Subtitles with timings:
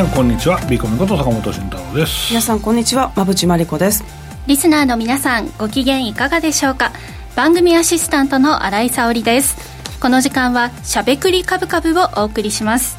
[0.00, 0.58] 皆さんこんにちは。
[0.60, 2.30] ビーコミこと坂本慎太郎です。
[2.30, 3.12] 皆さんこんにちは。
[3.16, 4.02] 馬淵真理子です。
[4.46, 6.90] リスナーの皆さんご機嫌いかがでしょうか？
[7.36, 9.58] 番組アシスタントの新井沙織です。
[10.00, 12.96] この時間はしゃべくりカブカブをお送りします。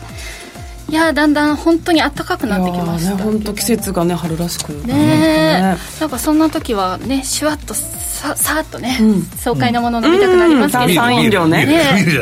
[0.90, 4.94] いやだんだん本当に暖かくなってきましたね本当季節がね春らしくね。
[4.94, 7.74] ねなんかそんな時はねシュワッと
[8.22, 11.66] ささっとね、うん、爽快なもの飲みたくなりますけど、炭酸飲料ね。
[11.66, 11.82] ね。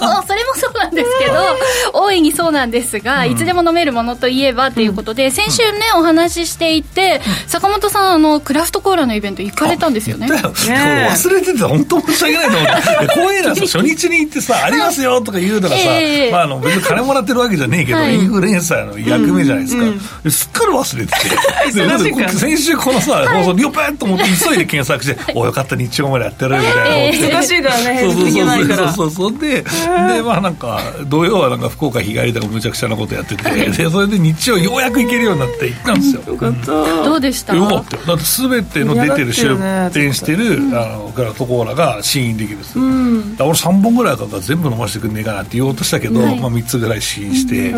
[0.00, 1.34] まあ、それもそうなんですけど
[1.92, 10.28] 大いにそうなんですが、いつでも飲めるものといえばということで、先週ねお話ししていて、坂本さんあのクラフトコーラのイベント行かれたんですよね。
[10.28, 13.06] 忘れてて本当申し訳ないと思って。
[13.20, 20.00] こういうのは初日に行ってさ ありますよとか言うのがさ、えー、まあ、あの別に金もらってるわけじゃねえけど、はい、インフルエンサーの役目じゃないですか、うん。
[20.24, 21.26] うん、すっかり忘れてて。
[22.36, 29.10] 先週このさ放送よぺっと思って急いで検索しておよかった日曜までやってるみたいな、忙しいからねそうそうそうそう。
[29.10, 36.22] そうででまあなんか土曜はなんか福岡日帰りとかむちゃくちゃなことやっててでそれで日曜ようやく行けるようになって行ったんですよ。
[36.26, 37.54] よかった、どうでした？
[37.56, 37.96] よかった。
[37.96, 39.54] だって全ての出てる出
[39.92, 47.70] 店してるあのグラフトコーラが試飲できるんですよ、うん、俺3本ぐらいから全部飲ませてくんねえかなって言おうとしたけど、まあ、3つぐらい試飲して、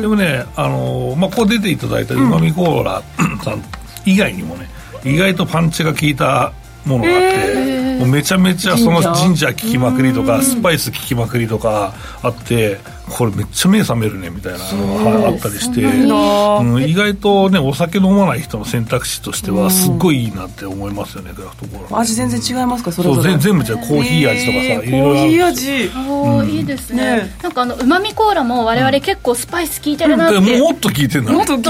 [0.00, 3.02] でもねあの、まあ、ここ出ていただいたうまみコーラ
[3.44, 3.62] さん
[4.04, 4.68] 以外にもね
[5.04, 6.52] 意外とパンチが効いた
[6.84, 12.78] ものがあって、もうめちゃめちゃそのジンジャー効きまくりとかスパイス効きまくりとかあって
[13.10, 21.98] これめっちゃ目覚めるねみたいなのがあったりして、うん、意外とねお酒飲まない人の選択肢としてはすっごいいいなって思いますよねクラフトコーラ。
[22.00, 23.36] 味全然違いますかそれぞれ。
[23.38, 23.76] 全部違う。
[23.78, 25.90] コーヒー味とかさ、えー、いろいろコーヒー味。
[26.08, 27.16] お、うん、いいですね。
[27.16, 31.60] ねなんかあのうまみコーラも我々結構スパイス効いてるなって、うん、もっと効いてるもっと効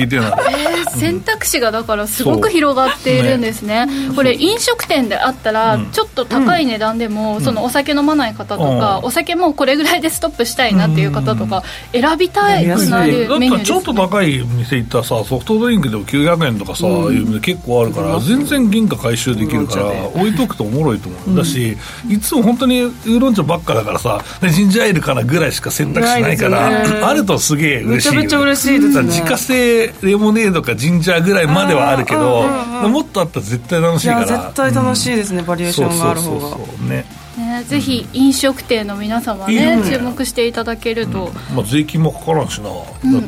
[0.00, 3.86] いてるえー、選択肢がだからすごく広がっているんですね。
[3.86, 11.62] ねこれ飲食店であったらちょっと高い値段でも、そのお酒飲まない方とか、お酒もこれぐらいでストップしたいなっていう方とか
[11.92, 21.76] 選びたいくなるメニューです、ちょっと高い店行ったらさソフトドリンクでも900円とかさ、うん、いうの結構あるから全然原価回収できるから置いとくとおもろいと思う、うん、だし
[22.08, 29.08] いつも本当にウーロン茶ばっかだからさジンジャーエールかなぐらいしか選択肢ないから、あるとすげえ嬉しいめちゃめちゃ嬉しいですね。
[29.08, 32.46] 自家製レモネードかジンジャーぐらいまではあるけど
[32.88, 34.26] もっとあったら絶対楽しいから。
[34.26, 36.56] 絶対楽しいですね、バリエーションがある方が。
[36.88, 39.90] ねね、ぜひ飲食店の皆様ね、ね。
[39.90, 42.68] 注目していただけると、うん、まあ、税金もかからんしな、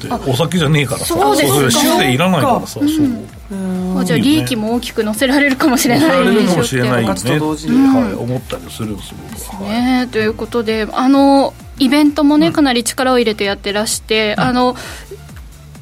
[0.08, 1.06] だってお酒じゃねえからさ。
[1.06, 2.04] そうですか。
[2.04, 6.42] いらないからさ、そうじゃあ利益も大きく乗せられるかもしれない。
[6.42, 9.14] 飲食店の価値と同時に、はい、思ったりするんです
[9.52, 14.76] 僕は、ね、ということであのイベントもねかなり力を入れてやってらして、あの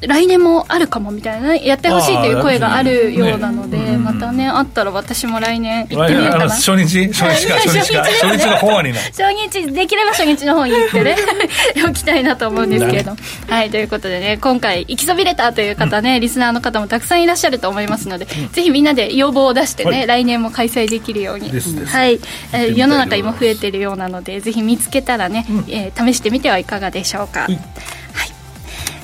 [0.01, 6.49] 来年もあるかもみたいなやってほしいという声があるようなので、ね、またねあったら私も来年行ってみようかな。
[6.55, 8.03] 初日初日か初日か。
[8.03, 11.15] 初日の方にな初日できれば初日の方に行ってね。
[11.87, 13.15] おきたいなと思うんですけれど
[13.47, 21.49] はいということでね今回行きそびれたという方ね、うん、リスナーの方もたくさんいらっしゃると思いますので、うん、ぜひみんなで要望を出してね、はい、来年も開催できるように。
[21.49, 22.19] はい、
[22.53, 27.59] えー、世の中にも増えてるようなのでぜひ見つけたらね、うん、えー、試してみてはいかがでしょうか、はい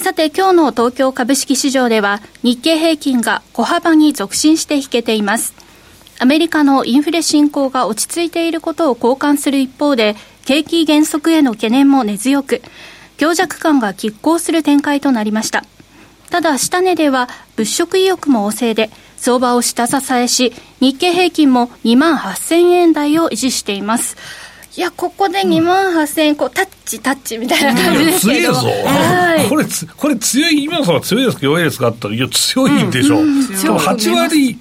[0.00, 5.54] さて今日の東京株式市場では日経平均が小幅に続伸して引けています。
[6.20, 10.14] アメリカのインフレ進行が落ち着いていることを好感する一方で
[10.44, 12.62] 景気減速への懸念も根強く
[13.16, 15.64] 強弱感が拮抗する展開となりました。
[16.30, 24.16] ただ下値では物色意欲も旺盛で相場を下支えし日経平均も2万8000円台を維持しています。
[24.78, 28.52] いや、ここで2万8000円、こう、タッチ、タッチみたいな感じですけど。
[28.52, 28.88] 強いぞ。
[28.88, 29.48] はい。
[29.48, 29.64] これ、
[29.96, 33.18] これ強い、今のは強いですか弱いですかって言ったら、いや、強いでしょ。
[33.18, 33.24] う。
[33.24, 34.56] ん、うん、8割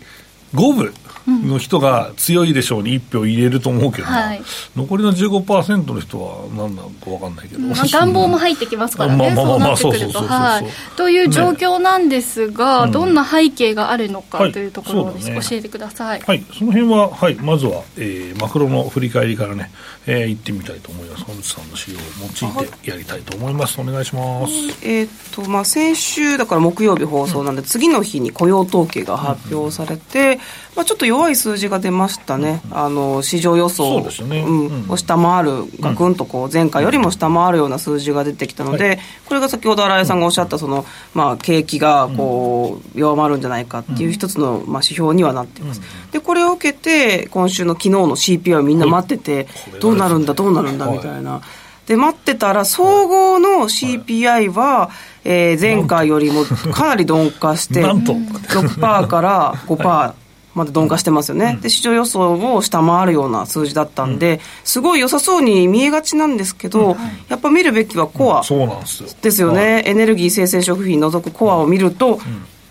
[0.55, 0.93] 5分。
[1.27, 4.41] の人が強いでしょうに1票入れると思うけど、はい、
[4.77, 10.23] 残りの15%の人は何なのか分かんないけど、まあ、願望も入ってきますからね、そうなってくると。
[10.95, 16.21] という状況なんですが、ね、どんな背景があるのかというところを、ね、教えてください。
[16.21, 19.71] はい、その辺は、はい、まずは、えー、マクロの振り返りからね、
[20.09, 21.25] えー、行ってみたいと思います。
[21.25, 23.79] 本日さんの資料を用いてやりたいと思います。
[23.79, 24.53] お願いします。
[24.81, 30.37] えー、っと、まあ、先週、だから木曜日放送なんで、うん、次の日に雇用統計が発表されて、うん、
[30.77, 32.61] まあ、ちょっと弱い数字が出ましたね。
[32.71, 45.81] うん、あの、市場予想、ね、うん、を下回る、ガクンとこう、前回よりも下回るような数字が出てきたので、はい、これが先ほど新井さんがおっしゃった、その、まあ、景気が、こう、弱まるんじゃないかっていう一つの、まあ、指標にはなっています。
[46.13, 49.47] で、これを受けて、今週の昨日の CPI をみんな待ってて、
[49.81, 51.41] どうなるんだ、どうなるんだ、みたいな。
[51.87, 54.89] で、待ってたら、総合の CPI は、
[55.23, 60.13] えー、前回よりもかなり鈍化して、6%から5%。
[60.57, 66.97] まで鈍化してますよね、で市場予想を下回るような数字だったんで、すごい良さそうに見えがちなんですけど、
[67.29, 68.41] やっぱ見るべきはコア
[69.21, 69.53] ですよ。
[69.53, 72.19] ね、エネルギー生鮮食品除くコアを見ると、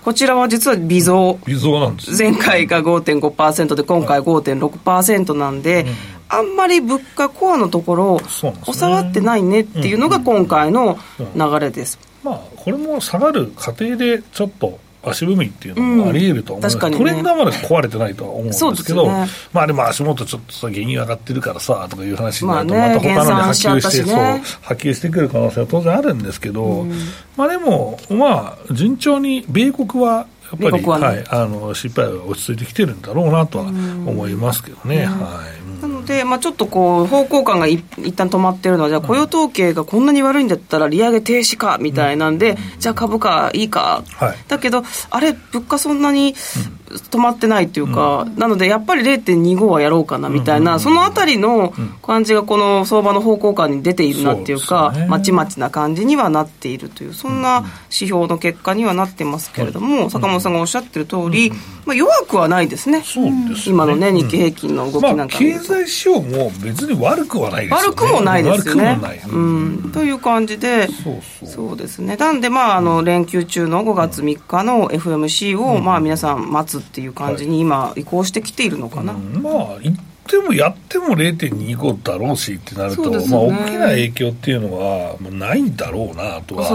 [0.04, 1.38] こちらは実は微増。
[1.46, 2.22] 微増なんです。
[2.22, 5.86] 前回が5.5%で、今回5.6%なんで、
[6.36, 8.52] あんまり物価コアのところ、収
[8.82, 10.98] まってないねっていうのが今回の
[11.34, 11.98] 流れです。
[12.22, 16.76] まあ、これも下がる過程でちょっと足踏みっていうのもあり得ると思うんです。
[16.76, 26.92] けど、うんね、トレンドはまだ壊れてないとは思うんですけど、ね、まあでも足元ちょっとさ、原油上がってるからさとかいう話になると、また他のに波及して、ね、そう波及してくる可能性は当然あるんですけど、うん、
[27.36, 30.26] まあでも、まあ、順調に米国は
[30.60, 35.06] やっぱり、はい、あの失敗は落ち着いてきてるんだろうなとは思いますけどね。
[35.06, 61.50] はいなので、まあ、ちょっとこう方向感がい一旦止まってるのは、じゃあ雇用統計がこんなに悪いんだったら利上げ停止かみたいなんで、うん、じゃあ株価いいか、はい、だけど、あれ、物価そんなに止まってないっていうか、うん、なのでやっぱり0.25はやろうかなみたいな、うん、そのあたりの感じがこの相場の方向感に出ているなっていうか、うね、まちまちな感じにはなっているという、そんな指標の結果にはなってますけれども、坂本さんがおっしゃってる通り、
[61.84, 63.32] まあ、弱くはないですね、すね。
[63.66, 67.86] 今のね、日経平均の動きなんか、まあ、経済指標も別に悪くはないですよね。
[67.88, 68.98] 悪くもないですよね。
[69.28, 70.88] うん、という感じで、
[71.44, 79.12] そうですね、なんで、まあ、あの連休中の5月3日の FMC を、まあ、皆さん待つっていう感じに今、移行してきているのかな？
[79.12, 79.78] うん、まあ
[80.30, 86.68] でもやっても0.25だろうしってなると、ね、まあ、大きな影響っていうのは、もうないんだろうなとは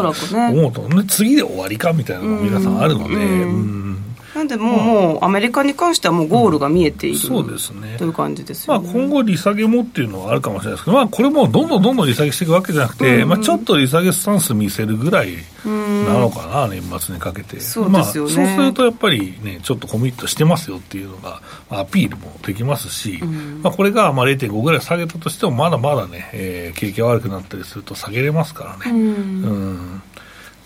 [0.51, 3.15] 思うと、ね、次で終わりかみたいなのが皆さんあるので。
[3.15, 3.90] うん
[4.35, 7.97] なんでもう、もうアメリカに関してはもうゴールが見えている、そうですね。
[7.97, 15.35] という感じですよ、ね、まあ、今後、利下げもっていうのはあるかもしれないですけど、まあ、これもどんどんどんどん利下げしていくわけじゃなくて、うんうん、まあ、ちょっと利下げスタンス見せるぐらい
[15.65, 28.91] なのかな、年末にかけて、そうですよね、まあ、そうするとやっぱりね、ちょっとコミットしてますよっていうのが、アピールもできますし、うん、まあ、これがまあ0.5ぐらい下げたとしても、まだまだね、えー、景気が悪くなったりすると下げれますからね。
[28.91, 30.01] うん、うん。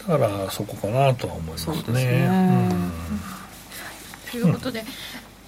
[0.08, 1.84] だからそこかなとは思いますね。
[1.84, 2.28] すね。
[2.30, 3.16] うん
[4.30, 4.83] ということで、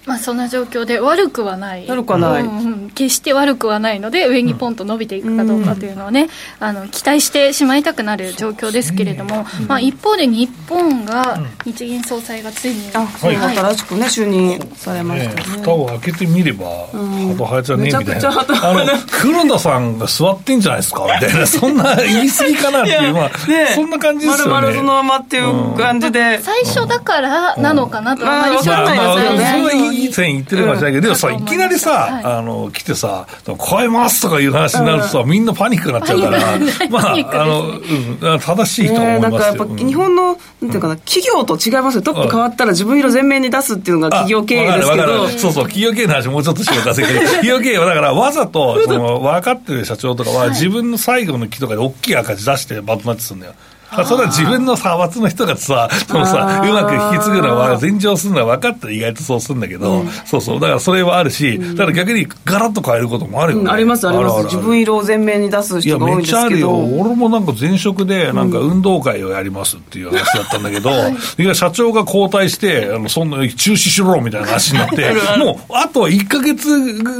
[0.08, 1.86] まあ、そんな状況で悪くはない。
[1.86, 6.28] 悪くはない、うんうん、決して悪くはないので上にポンと伸びていくかどうかというのをね、
[6.60, 15.42] うん、あの期待してしまいたくなる状況ですけれども、ね、まあ、一方で日本が、日銀総裁がついに、あそう、はい、新しくね就任されましたね。
[15.42, 18.30] 蓋を開けてみれば、ハトハヤちゃんねみたいな。
[18.30, 21.46] あの黒田さんが座ってんじゃないですかみたいな。
[21.46, 23.12] そんな言い過ぎかなっていう。
[23.12, 24.52] まあ、ね、そんな感じですよね。
[24.52, 36.58] まるそのままっていう感じで、最初だからなのかなとあまり分かんないですよね、いい線いってるかもしれないけど、でもさ、いきなりさ、あの、来てさ、超えますとかいう話になるとさ、みんなパニックになっちゃうから、
[36.90, 39.30] まあ、あの、うん、正しいと思いますよ。
[39.30, 42.02] だからやっぱ日本の、なんていうかな、企業と違いますよ。
[42.02, 45.28] トップ変わったら自分色全面に出すっていうのが企業経営ですけど。
[45.28, 46.94] そうそう、企業経営の話もうちょっとしようか。
[46.94, 53.54] せけど、企業経営はだからわざと、その、 分かってる社長とかは、自分の最後の木とかで大きい赤字出してバトナッチするんだよ。
[54.04, 63.64] それは自分の派閥の人がさ、そのさ、うまく引き継ぐのは、前兆するのは分かったら意外とそうするんだけど、うん、そうそう、だからそれはあるし、だから逆にガラッと変えることもあるよね。
[63.64, 64.44] うん、あります、あります。
[64.44, 66.38] 自分色を前面に出す人が多いんですけど。
[66.38, 67.00] いや、めっちゃあるよ。
[67.00, 76.68] 俺もなんか前職で、なんか運動会をやりますっていう話だったんだけど、はい、いや、社長が交代して、あのそんな中止しろみたいな話になって、 もう、あとは1か月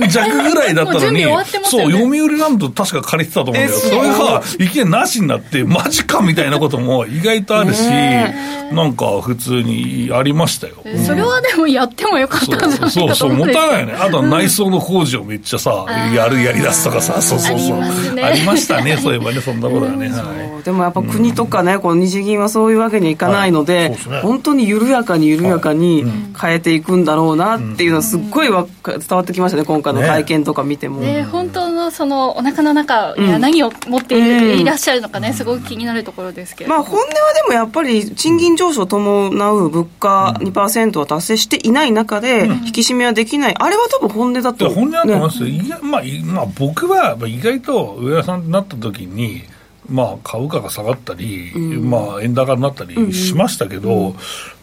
[0.08, 1.25] 弱ぐらいだったのに、
[1.64, 3.78] そう、読売ランド確か借りてたと思うんだよ。
[3.78, 7.83] それが、いきなりなしになって、マジかみたいなことも意外外とあるし、
[8.75, 10.77] なんか普通にありましたよ。
[11.07, 13.93] それはでもやってもよかったんじゃないかそうそう、もたないね。
[13.93, 17.81] あとは内装の工事をめっちゃさ、やるやりだすとかさ、そうそうそう。
[17.81, 20.09] ありましたね、 そういえばね、そんなことはね。
[20.09, 20.65] はい。
[20.65, 23.91] でもやっぱ国とかね、うん、この日銀はそういうわけにはいかないので、はい。
[23.91, 26.05] ね、本当に緩やかに緩やかに
[26.41, 49.43] 変えていくんだろうなっていうのはすっごいわ伝わってきましたね今回の会見とか見ても、ね、本当のそのお腹の中何を持っていらっしゃるのかね、すごく気になるところですけど、まあ、本音はでもやっぱり賃金上昇を伴う物価2%は達成していない中で引き締めはできない、あれは多分本音だと、ね、本音だと思いますよ、いやまあまあ、僕は意外と上田さんになった時に
[49.88, 54.14] まあ、株価が下がったり、うん、まあ、円高になったりしましたけど、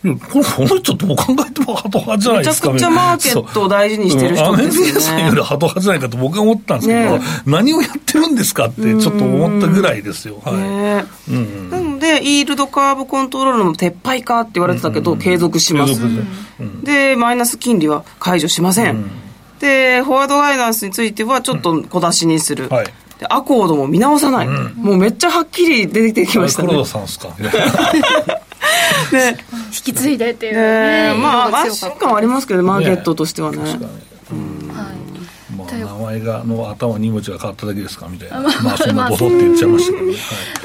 [0.04, 0.12] うん。
[0.12, 5.02] うん、この人どう考えてもハト派じゃないですか、めちゃくちゃマーケットを大事にしてる人ですよね。
[5.02, 10.40] さんよりハト派じゃないかと僕は思ったんですけど、ね、何をやってるんですかってちょっと思ったぐらいですよ。
[10.46, 10.56] はい。
[10.58, 11.06] ね。
[11.28, 16.00] うん、なので、イールドカーブコントロールの撤廃かって言われてたけど、継続します。
[16.84, 19.06] で、マイナス金利は解除しません。
[19.60, 22.70] で、フォワードガイダンスについてはちょっと小出しにする。
[22.70, 22.86] はい
[23.20, 26.70] でアコードも見直さない、うん、もうめっちゃはっきり出てきましたね。
[26.70, 27.30] 黒田さんですか？
[29.12, 29.38] ね。
[29.68, 33.58] 引き継いでっていうね、ねまあ安心感はありますけどマーケットとしてはね、
[36.16, 40.14] 前がの頭に文字が変わっただけですかみたいな、まあ、そんなことって言っちゃいましたけど、ね。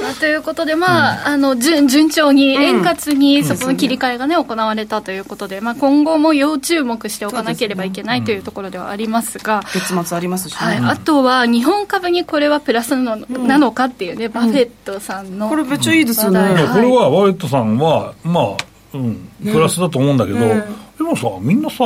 [0.02, 16.40] はい、ということで、まあ、あの順順調に、円滑にそこの切り替えが、ね、行われたということで、まあ、今後も要注目しておかなければいけないというところではありますが、月末ありますし、はい、あとは日本株にこれはプラスなの,、なのかっていうね、バフェットさんの、これ、めっちゃいいですよね。
[16.73, 18.57] これはバフェットさんは、まあ、
[18.92, 21.85] うん、プラスだと思うんだけど、でもさ、みんなさ、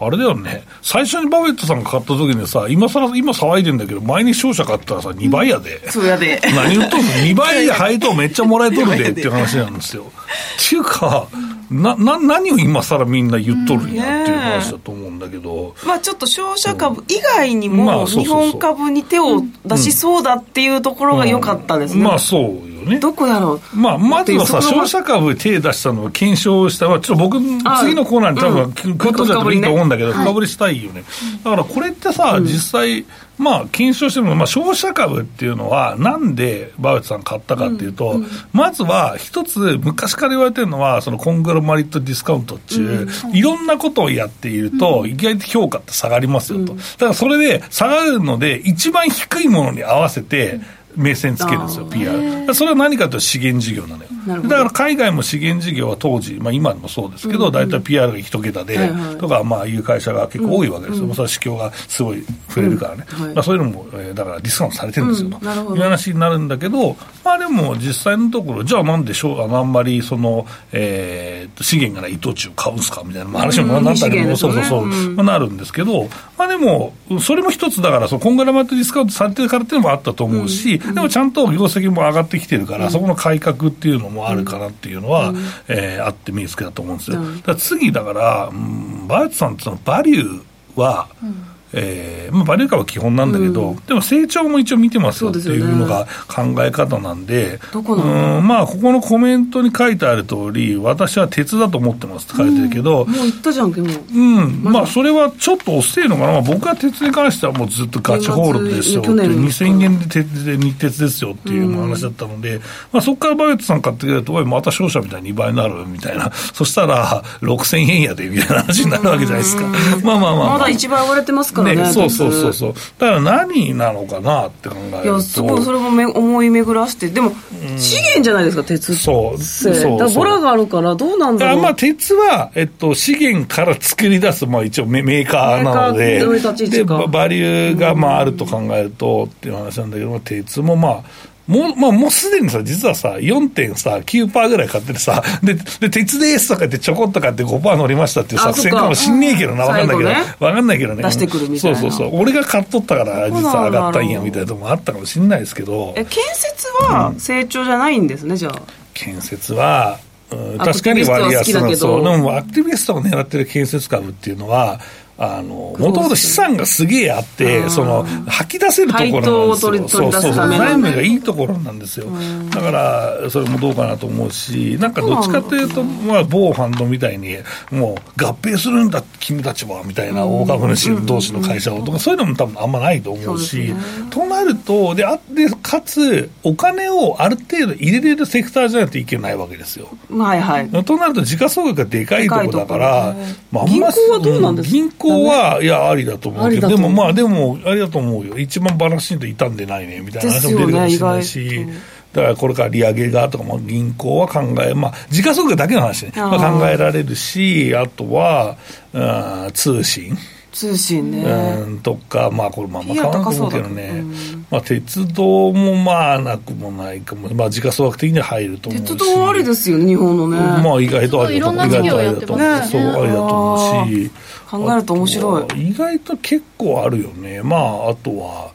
[0.00, 5.90] あれだよね、最初にバフェットさんが買った時にさ、今さら、今騒いでんだけど、前に商社買ったらさ、2倍やで。
[5.90, 6.40] そうやで。
[6.54, 10.04] 何言っとんの ?2 倍で配当めっちゃもらえとるでっていう話なんですよ。
[10.04, 11.28] っていうか、
[11.70, 15.74] な、な、何を今さらみんな言っとるんやっていう話だと思うんだけど。
[15.86, 22.02] まあちょっと商社株以外にも、日本株に手を出しそうだっていうところが良かったですね。
[22.02, 22.98] まあそうね。
[22.98, 23.76] どこやろう？
[23.76, 26.86] まあ、まずはさ、消費者株手出したのを検証した。
[26.86, 27.38] ちょっと僕、
[27.80, 31.04] 次のコーナーに多分、クイックじゃいいと思うんだけど、深掘りしたいよね。
[31.42, 33.04] だからこれってさ、実際、
[33.36, 38.20] まあ、検証しても、まあ、消費者株っていうのは、なんでバウエットさん買ったかっていうと、
[38.52, 46.74] まずは一つ、昔から言われてるのは、そのコングロマリットディスカウントっていう、うん、いろんなことをやっていると、意外と評価って下がりますよと。
[46.74, 50.60] だからそれで、下がるので、一番低いものに合わせて、
[50.96, 52.54] 目線つけるんですよ、PR。
[52.54, 54.10] それは何かというと資源事業なのよ。
[54.26, 61.00] だから海外も資源事業は当時、まあ今でもそうですけど、大体 PR が一桁で、とか、まあいう会社が結構多いわけです。
[61.00, 61.08] よ。
[61.14, 63.06] それは市況がすごい増えるからね。
[63.34, 65.30] まあそういうのも、えだからディスカウントされてるんですよ。
[65.30, 65.76] と。
[65.76, 85.34] いう話になるんだけど、まあでも実際のところ、じゃあなんでしょう、あのあんまりその、えー、資源がない糸地を買うんすかみたいな話もなったりも、そうそうそう、まあなるんですけど、まあでも、それも一つだから、そのコングラマットディスカウントされてるからっていうのもあったと思うし、でもちゃんと業績も上がってきてるから、そこの改革っていうのもあるかなっていうのは、う
[85.68, 87.20] えあって見つけたと思うんですよ。
[87.44, 103.88] だ次、だから、うん、バーツさんってそのバリューは、うんえーまあ、バリュー株は基本なんだけど、うん、でも成長も一応見てますよっていうのが考え方なんで、うんまあ、ここのコメントに書いてある通り、私は鉄だと思ってますって書いてるけど、うん、もう言ったじゃん、でも。
[104.14, 112.60] うん、まあ、それはちょっと遅いのかな、まあ、僕は鉄に関してはもうずっとガチホールドですよって、2000円で鉄で日鉄ですよっていう話だったので、
[112.92, 119.62] まあ、そこからバイオットさん買ってくれると、おい、また商社みたいに2倍になるみたいな、 そしたら6000円やでみたいな話になるわけじゃないですか。
[120.02, 121.76] まあまあまあ、まだ一番上がれてますからね。
[121.76, 121.92] ね。
[121.92, 122.74] そうそうそうそう。
[122.98, 125.04] だから何なのかなって考えると。
[125.04, 127.08] いやすごいそれもめ思い巡らして。
[127.08, 127.32] でも、
[127.76, 129.00] 資源じゃないですか鉄って。
[129.00, 129.38] そう。
[129.42, 131.62] そうだボラがあるからどうなんだろう。
[131.62, 136.18] まあ鉄は、えっと、資源から作り出す、まあ、一応メーカーなので。
[136.18, 141.02] でバリューがまああると考えるとっていう話なんだけど鉄もまあ
[141.46, 151.02] もう、まあ、もうすでにさ、実はさ、4.9%ぐらい買っててさ、で、で、鉄ですとか言ってちょこっと買って5%乗りましたっていう作戦かもしんねえけどな、わかんないけど、わ、ね、かんないけどね。
[151.02, 151.78] 出してくるみたいな。
[151.78, 152.20] そうそうそう。
[152.20, 155.92] 俺が買っとったから、実は上がったんや、みたいなとこもあったかもしんないですけど。
[155.96, 158.62] え、建設は成長じゃないんですね、じゃあ。
[158.94, 159.98] 建設は、
[160.30, 162.04] うん、確かに割安なそう。
[162.04, 164.80] でも、アクティビストが狙ってる建設株っていうのは、
[165.16, 169.88] あの、もともと資産がすげえあって、その、吐き出せるところなんですよ。
[169.88, 170.34] そうそうそう。
[170.34, 172.06] 財務がいいところなんですよ。
[172.50, 177.36] だから、それもどうかなと思うし、なんかどっちかというと、まあ、某ファンドみたいに、
[177.70, 183.72] もう合併するんだ、君たちは、みたいな大株主同士の会社をとか、そういうのも多分あんまないと思うし、
[184.10, 189.88] となると、で、あで、かつ、お金をある程度入れれるセクターじゃないといけないわけですよ。
[190.10, 190.68] はいはい。
[190.84, 193.14] となると、時価総額がでかいところだから、
[193.52, 195.03] まあ、銀行はどうなんですか？
[195.04, 198.38] 銀行は、いや、ありだと思うけど、でもまあ、でも、ありだと思うよ。
[198.38, 201.66] 一番バランスシート傷んでないね、みたいな話も出るかもしれないし。
[202.14, 208.56] だからこれから利上げがとかも銀行は考え、まあ、時価総額だけの話ね、まあ、考えられるし、あとは、
[208.92, 210.16] うん、通信。
[210.54, 220.36] 通信ね、うん、とか、まあ、これ、まあ、まあ、変わらないと思うけどね、うん、まあ、鉄道もまあ、なくもないかも、まあ、時価総額的には入ると思うし、鉄道はありですよね、日本のね。
[220.38, 224.10] まあ、意外とありだと思う、意外とありだと思う、そう、ありだと思うし、
[224.48, 225.70] 考えると面白い。
[225.70, 228.52] 意外と結構あるよね、まあ、あとは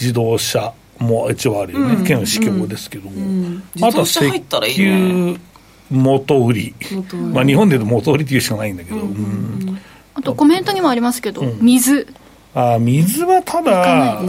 [0.00, 5.38] 自動車も一応あるよね、県の市況ですけども、あとは石油
[5.90, 6.74] 元売り、
[7.34, 9.00] まあ、日本でいうと元売りっていうしかないんだけど。
[9.00, 9.78] うん
[10.14, 12.06] あとコメントにもありますけど、うん、水。
[12.54, 14.20] あ水はただ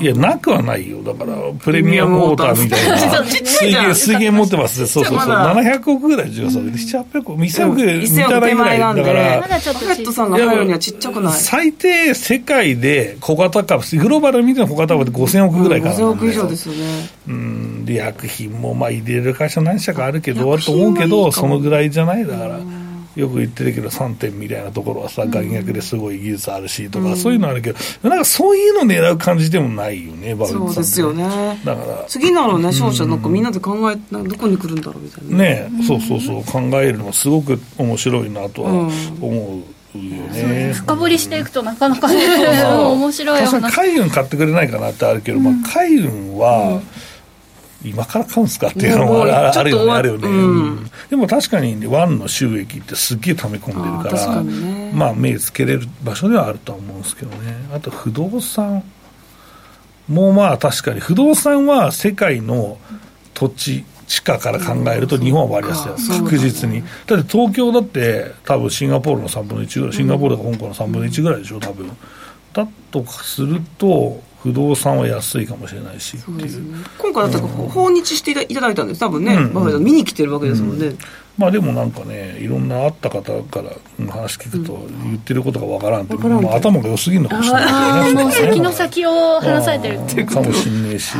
[0.00, 1.00] いやなくはないよ。
[1.04, 3.24] だからプレミアムウォーターみたいな。
[3.24, 4.86] 水源水源持ってますね。
[4.88, 5.28] そうそうそう。
[5.28, 9.40] 700億ぐらい重要それで7800億1000億満たないぐらいだから。
[9.42, 11.32] まだちょっとットさんが入るにはちっちゃくない。
[11.34, 16.80] 最低世界で小型株グローバル見ての小型株で5000億ぐらいかな、5000億以上ですよね。
[17.28, 17.84] うん。
[17.84, 22.26] で薬品もまあ入れる会社何社かあるけどあると思うけどそのぐらいじゃない。
[22.26, 22.58] だから
[23.14, 27.78] よく言ってるけど3点みたいなところはさ学学ですごい技術あるしとか、そういうのあるけど
[28.08, 31.60] なんかそういうの狙う感じでもないよねバルそうですよね。
[31.64, 35.70] だから次なのね勝者なんかみんなで考えどこに来るんだろうみたいなね。
[35.86, 38.70] そうそうそう考えるのもすごく面白いなとは
[39.20, 39.62] 思う。
[39.94, 42.16] よね、深掘りしていくとなかなかね、
[42.64, 46.80] 面白い確かに海運買ってくれないかなってあるけど、まあ、海運は、
[47.84, 58.82] 今から買うんですかっていうのもあるよね、あるよね、うん、でも確かに、ワンの収益ってすっげえ溜め込んでるから、ね、まあ、目つけれる場所ではあるとは思うんですけどね、あと不動産
[60.08, 62.78] もまあ確かに、不動産は世界の
[63.34, 66.82] 土地、地価から考えると日本は割安だよ、確実に。
[67.06, 71.90] だって東京だって、多分シンガポールの3分の1ぐらい、シンガポールとか香港の3分の1ぐらいでしょ、多分。
[72.52, 76.16] だとすると、不動産は安いかもしれないし。
[76.16, 79.00] っていう、ね、今回だったら訪日していただいたんです。
[79.00, 80.98] 多分ね、うんうん、見に来てるわけですもんね、うん、
[81.38, 83.70] まあでもなんかねいろんな会った方から
[84.10, 88.32] 話聞くと言ってることがわからんって、うん、まあ、頭が良すぎるのかもしれないね。
[88.32, 91.14] 先の先を話されてるっていうかもしんねえし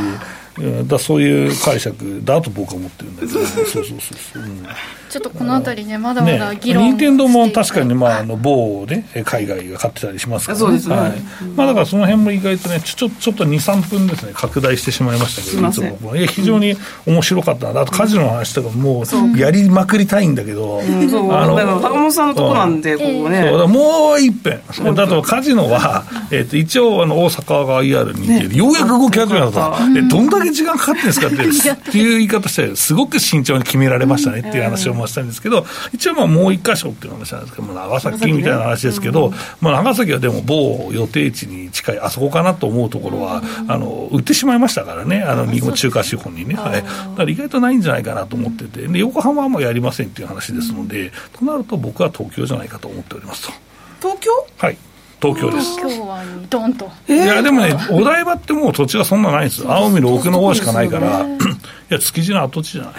[0.87, 3.67] だそういう解釈だと僕は思ってるんだけど、ね、そう。
[3.67, 4.47] そうそうそう、う。
[4.47, 4.67] ん。
[5.13, 11.13] ちょっとこのあたりね、まだまだ議論、ね、任天堂も確かに、まあ、あの某ね、海外が買ってたりしますから、ね、そうですね、はい、
[11.55, 16.75] まあ、だからその辺も意外とね、ちょちょっと2、3分ですね、拡大してしまいましたけど、いつもいや非常に
[17.07, 21.31] 面白かったな、あとカジノの話とか、もうやりまくりたいんだけど、うん、そう。
[21.31, 23.51] あの高本さんのとこなんで、ここね。
[23.51, 23.69] そう。
[23.69, 24.63] もう一遍、
[24.95, 53.53] だとカジノは、えー、と一応あの、大阪が IR にて、ね、ようやく動き始めたと、えどんだけ時間かかってるんですかって、っていう言い方して、すごく慎重に決められましたねっていう話をしたんですけど、一応まあもう一箇所っていう話なんですけど、長崎みたいな話ですけど、まあ、長崎はでも某予定地に近い、あそこかなと思うところは、うん、あの売ってしまいましたからね、あの日本中華資本にね、はい、だから意外とないんじゃないかなと思ってて、で横浜はもうやりませんっていう話ですので、となると僕は東京じゃないかと思っておりますと。
[54.01, 54.31] 東京？
[54.59, 54.77] はい
[55.23, 55.77] 東京です。
[55.77, 56.91] 東京湾にドンと。
[57.09, 59.63] いや、でもね、お台場ってもう土地がそんなないんです。
[59.71, 61.29] 青海の奥の方しかないから、 い
[61.89, 62.93] や、築地の跡地じゃない。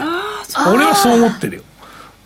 [0.74, 1.64] 俺はそう思ってるよ。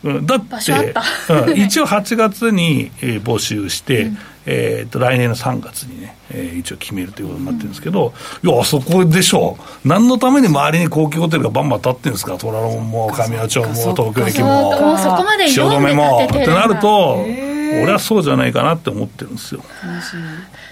[0.04, 0.94] うん、だって、
[1.30, 14.74] うん、一応8月に、えー、募集して、うん、えー、と来年の3月にね、えー、一応決めるということになってるんですけど、うん、いや、そこでしょう、何のために周りに高級ホテルがバンバン建ってるんですか、虎ノ門も神谷町も東京駅も、
[15.48, 16.26] 汐留も。
[16.26, 17.26] ってなると、
[17.84, 19.62] 俺はそうじゃないかなって思ってるんですよ。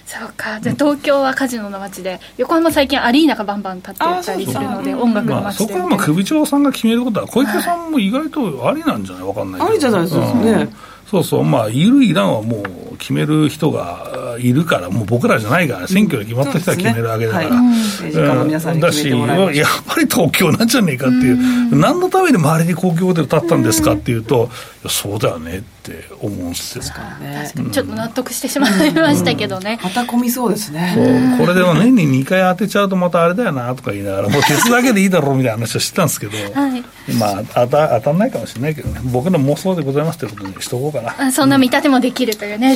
[0.05, 0.59] そうか。
[0.61, 9.23] じゃあ東京はカジノの街で横浜最近アリーナがバンバン立ってたりするので音楽の街で、まあ、そこはまあ首長さんが決めることは小池さんも意外とありなんじゃない？
[9.23, 9.71] わかんないけど。
[9.71, 10.75] ありじゃないですかね、うん。
[11.09, 12.57] そうそう、まあ、いる、いらんはも
[12.91, 24.49] う決める人がいるから、もう僕らじゃないから、選挙で決まった人は決めるわけだから、だし、やっぱり東京なんじゃねえかっていう、何のために周りに公共ホテル建ったんですかっていうと、
[24.89, 26.83] そうだよねって思うんですよ。
[27.19, 29.79] ね、ちょっと納得してしまいましたけどね。
[29.83, 30.93] また込みそうですね。
[30.95, 36.83] そう、これでも年に2回当てちゃうとまたあれだよなとか言いながら、もう鉄だけでいいだろうみたいな話をしてたんですけど、 はい、
[37.17, 41.31] まあ当た、当たんないかもしれないけどね、僕の妄想でございますということにしとこうかな。
[41.31, 42.75] そんな見立てもできるというね、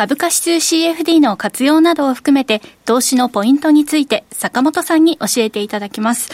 [0.00, 6.30] 株価指数 CFD の活用などを含めて投資のポイントについて坂本さんに教えていただきます。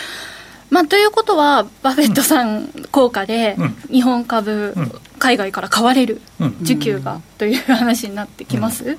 [0.70, 3.56] まあ、ということは、バフェットさん効果で、
[3.90, 4.72] 日本株、
[5.18, 6.20] 海外から買われる
[6.62, 8.98] 需給がという話になってきます、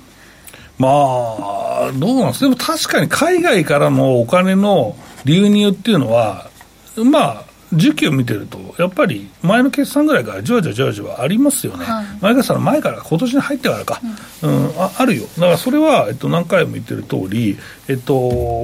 [0.77, 6.49] まあ、どうなんですでも確かに海外からのお金の流入っていうのは、
[7.05, 14.01] まあ、需給を見てると、やっぱり前の決算ぐらいからじわじわじわじわありますよね、はい、前決算の前から、今年に入ってからか、
[14.41, 17.57] うん、うん、ああるよ、だからそれは、えっと、何回も言ってる通り、
[17.89, 18.13] えっと、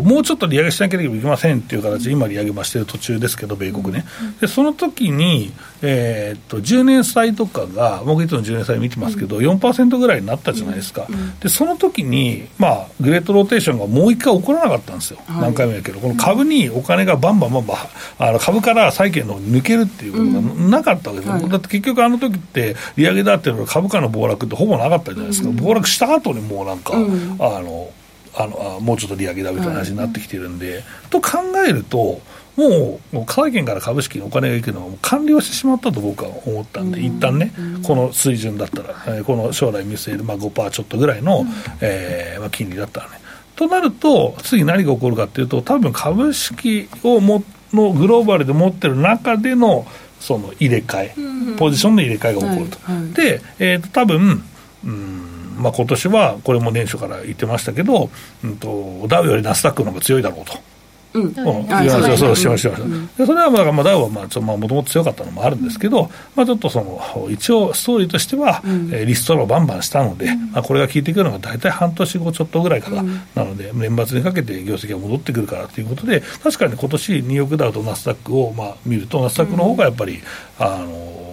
[0.01, 4.05] もうちょっと利上げしなければいけませんっていう形で、今、利上げもしてる途中ですけど、米国ね、
[4.41, 11.07] でその時に、えー、っと10年債とかが、僕いつも10年債見てますけど、4%ぐらいになったじゃないですか、
[11.41, 17.77] でその時に、まあ、グレートローテーションがもう一回起こらなかったんですよ、何回も言うけど、この株にお金がバンバンバンバン、
[18.19, 27.89] あの株から債券の抜けるっていうことがなかったわけですよ、うんはい、だって結局あの時って利上げだっていうのは株価の暴落ってほぼなかったじゃないですか、うん、暴落した後にもうなんか、うん、あの
[28.35, 32.21] あのあもうちょっと利上げだみたいな話になってきてるんで、はい、と考えると
[32.55, 37.51] もう、もう債券から株式にお金がいくのは完了してしまったと僕は思ったんで、一旦ね、
[37.83, 41.45] この水準だったら、えー、この将来見据える、まあ、5%ちょっとぐらいの、
[41.81, 43.19] えーまあ、金利だったらね。
[43.55, 49.87] となると、次何が起こるかというと、多分株式をものグローバルで持ってる中での
[50.19, 51.15] その入れ替え、
[51.57, 52.77] ポジションの入れ替えが起こると。
[52.83, 54.43] はいはい、で、えー、と多分
[54.85, 58.09] うんまあ今年はこれも年初から言ってましたけど、
[58.43, 60.73] うんと、ダウよりナスダックの方が強いだろうと。
[61.13, 80.19] うん、そうそうしました、うん、でそれはまあ、まあ、ダウはまあもともと強かったのもあるんですけど、まあ、ちょっとその一応ストーリーとしては、うん、えー、リストラをバンバンしたので、うん、まあ、これが効いてくるのが大体半年後ちょっとぐらいから、なので年末にかけて業績が戻ってくるからということで確かに今年ニューヨークダウとナスダックをまあ見るとナスダックの方がやっぱり、
[80.57, 81.32] あの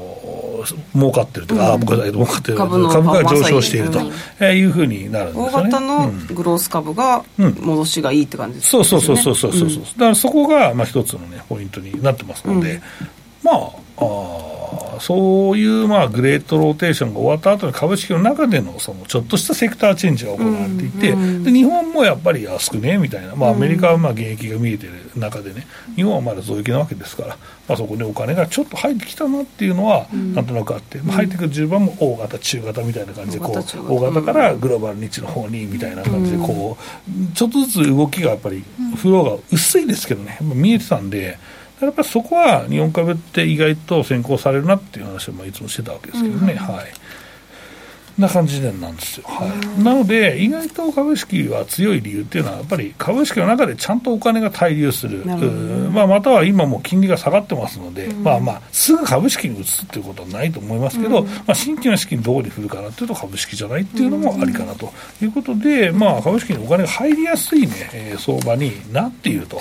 [0.95, 2.59] 儲かってるとか、うん、儲かってる。
[2.59, 4.01] 株が上昇していると、
[4.41, 5.53] えいうふうになるんですよね。
[5.53, 8.85] 大型のグロース株が戻しがいいって感じですね。
[8.85, 12.81] そうそうそうそうそうそう、だからそこがまあ一つのねポイントになってますので、
[13.43, 14.60] まああ
[15.01, 21.13] そういうまあグレートローテーションが終わった後に株式の中でのそのちょっとしたセクターチェンジが行われていて、
[21.45, 27.29] で日本もやっぱり安くねみたいな、まあ、アメリカはまあ現役が見えてる中でね、日本はまだ増益なわけですから、
[27.69, 38.65] まあ、そこにお金がちょっと入ってきたなっていうのは、なんとなくあって、まあ、入ってくる順番も大型、中型みたいな感じでこう、大型からグローバルニッチの方にみたいな感じでこう、ちょっとずつ動きがやっぱり、
[38.97, 41.39] フローが薄いですけどね、見えてたんで。
[41.87, 46.87] やっぱりそこは日本株って意外と先行されるなっていう話をまあいつもしてたわけですけどね、うん、はい。
[48.19, 55.25] な感じでなんですよ、はい、なので、意外と株式は強い理由っていうのは、やっぱり株式の中でちゃんとお金が滞留する、
[55.91, 64.93] まあ、または今も金利が下がってますので、うん、まあまあ、すぐ株式に移すっていうことはないと思いますけど、うん、まあ、新規の資金どこに振るかなっていうと、株式じゃないっていうのもありかなと。
[65.23, 69.61] いうことで、まあ、株式にお金が入りやすいね、えー、相場になっていると、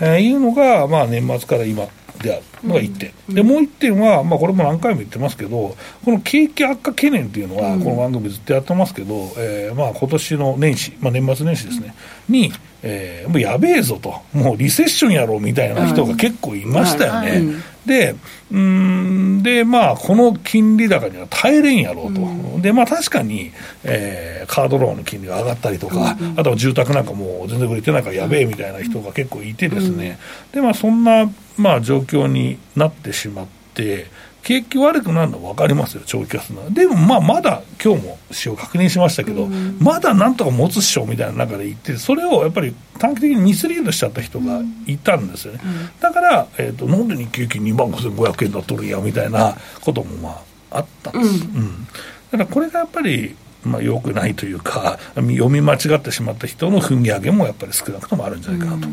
[0.00, 1.86] えー、いうのが、まあ、年末から今、
[2.18, 2.42] である。
[2.64, 11.94] のが1点、うん、でもう1点は、まあ、これも何回も言ってますけど、この景気悪化懸念っていうのは、この番組ずっとやってますけど、えーまあ今年の年始、まあ、年末年始ですね、
[12.28, 12.52] に、
[12.82, 17.75] えー、もうやべえぞと、もうリセッションやろうみたいな人が結構いましたよね。
[17.86, 18.16] で、
[18.50, 22.24] うんで、まあ、この金利高には耐えれんやろうと、う
[22.58, 23.52] ん、で、まあ、確かに、
[23.84, 30.18] えー、カードローンの金利が上がったりとか、うんあとは住宅なんかもう全然売れてないからやべえみたいな人が結構いてですね、
[30.52, 34.06] うん、で、まあ、そんな、まあ、状況になってしまって、
[34.46, 36.70] 景気悪くなるのは分かりますよ、長期化するのは。
[36.70, 45.60] でも、まあ、まだ今日も使用確認しましたけど、うん、まだなんとか持つっしょみたいな中で言って、それをやっぱり短期的にミスリードしちゃった人がいたんですよね。
[45.64, 51.44] うん、だから、えーと、なんで日経平均2万5500円だっとるんやみたいなこともまああったんです。
[51.44, 51.84] うん、
[52.30, 53.34] だからこれがやっぱり
[53.66, 58.88] まあ、良くないというか、読み間違ってしまった人の踏み上げもやっぱり少なくともあるんじゃないかなと、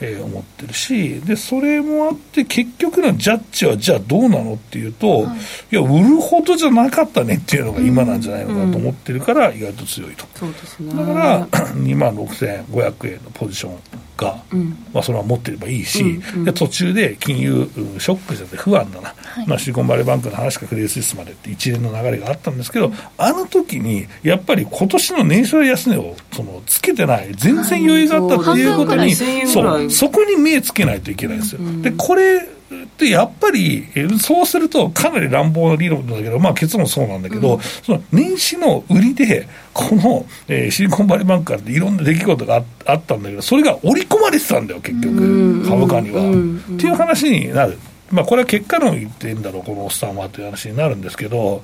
[0.00, 5.36] えー、思ってるし、で、それもあって、結局のジャッジはじゃあどうなのっていうと、は
[5.72, 10.26] い、いや、売るほどじゃなかったねっていうのが今なんじゃないのかと思ってるから、意外と強いと。
[10.34, 13.78] そうですね、だから、 2万6500円のポジション
[14.18, 31.60] が、うん、まあ、それは持ってればいいし、で途中で金融ショックじゃなくて不安だな、はい、まあ、シリコンバレーバンクの話かクレディ・スイスまでって一連の流れがあったんですけど、あの時にやっぱり今年の年初安値をそのつけてない、全然余裕があったっていうことに、そうそこに目つけないといけないんですよ。
[31.82, 32.57] でこれ
[32.98, 33.86] で、やっぱり、
[34.20, 47.78] そうすると、かなり乱暴な理論だけど、まあ結論そうなんだけど、うん、その年始の売りで、この、えー、シリコンバレーバンクからいろんな出来事があったんだけど、それが織り込まれてたんだよ、結局、株価には、っていう話になる。
[48.10, 51.62] まあこれは結果論言ってんだろう、このおっさんはという話になるんですけど、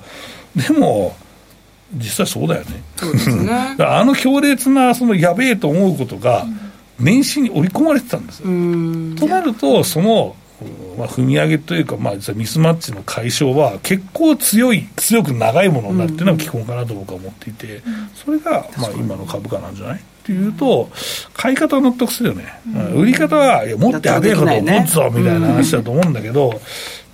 [0.55, 1.15] でも、
[1.93, 2.83] 実際そうだよね。
[3.43, 3.75] ね。
[3.85, 6.47] あの強烈な、そのやべえと思うことが、
[6.99, 8.45] 年始に織り込まれてたんですよ。
[9.19, 10.35] となると、その、
[10.97, 17.81] まあ、踏み上げというか、まあ、ミスマッチの解消は結構強い、強く長いものになるっていうのが基本かなと僕は思っていて、
[18.13, 19.97] それが、まあ、今の株価なんじゃない？
[19.97, 20.89] っていうと、
[21.33, 26.59] 買い方は納得するよね、うん、売り方は、いや、持ってあげること持つぞみたいな話だと思うんだけど、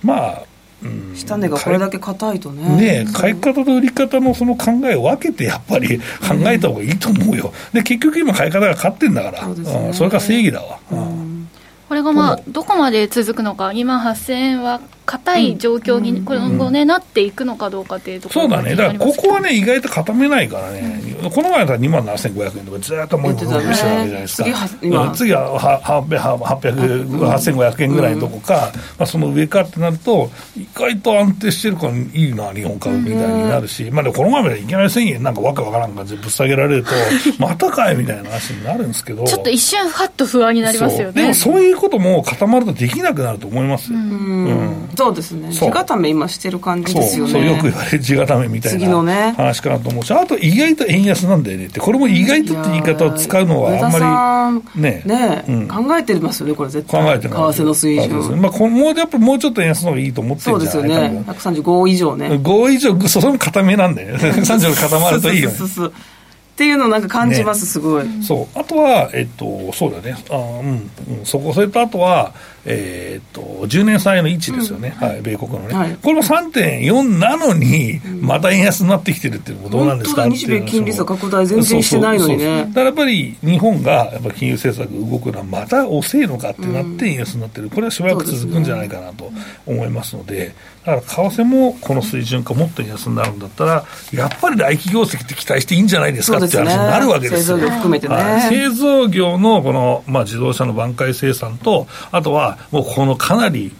[0.02, 0.42] まあ、
[0.82, 3.04] うん、下値がこれだけ硬いとね。
[3.04, 6.04] ね買い方と売り方のその考えを分けてやっぱり考
[6.46, 7.52] えた方がいいと思うよ。
[7.72, 10.78] で、結局今買い方が勝ってんだから、そ,、ね、うん、それが正義だわ。
[10.90, 11.31] うん
[11.92, 21.02] これがまあどこまで続くのか、2万8000円は硬い状況に今後ね、なっていくのかどうかっていうところそうだね、だからここはね、意外と固めないからね、
[21.34, 24.48] この前だったら2万7500円とかずっともう一個してるわけじゃないですか、
[25.14, 36.90] 次は8500円ぐらいのとこか、まあ、その上かってなると、意外と安定してるからいいな、日本株みたいになるし、まあ、でもこの前までいきなり1000円なんかわけわからん感じでぶっ下げられると、
[37.38, 41.22] またかいみたいな話になるんですけど、ちょっと一瞬、ふわっと不安になりますよね。
[41.22, 43.98] でもそういうことも固まるとできなくなると思いますよ。
[43.98, 45.52] うんそうですね。
[45.52, 47.32] 地固め今してる感じですよね。
[47.32, 47.44] そう。
[47.44, 51.80] よく言われる地固めみたいな話かなと思うし、あと意外と円安なんだよねって。
[51.80, 55.02] これも意外とって言い方を使うのはあんまりね。
[55.04, 57.02] ね、うん、考えてますよねこれ絶対。
[57.02, 58.40] 考えてる為替の水準。
[58.40, 61.24] まあこもうやっぱもうちょっと円安の方がいいと思ってるんじゃないかそうですよね。
[61.26, 62.28] 135以上ね。
[62.28, 64.30] 5以上それも固めなんだよね。
[64.42, 65.56] 35固まるといいよね。
[66.52, 68.06] っていうのをなんか感じます、ね、すごい。
[68.22, 68.58] そう。
[68.58, 82.66] あとは、えっと、そうだね、あうん、うん、そこ、それとあとは、えー、っと、10年債の位置ですよね、うん、はい、米国のね、はい、これも3.4なのに、また円安になってきてるっていうのもどうなんですか日米金利差拡大全然してないのにね。
[82.66, 89.32] だからやっぱり日本がやっぱ金融政策動くのはまた遅いのかってなって円安になってる、これはしばらく続くんじゃないかなと
[89.66, 97.56] 思いますので、だから為替もこの水準かもっと安になるんだったら、やっぱり来期業績って期待していいんじゃないですかって話になるわけですよ。
[97.58, 98.14] 製造業含めてね。
[98.14, 103.72] はい、製造業のこの、まあ、自動車の挽回生産と、あとはもうこのかなり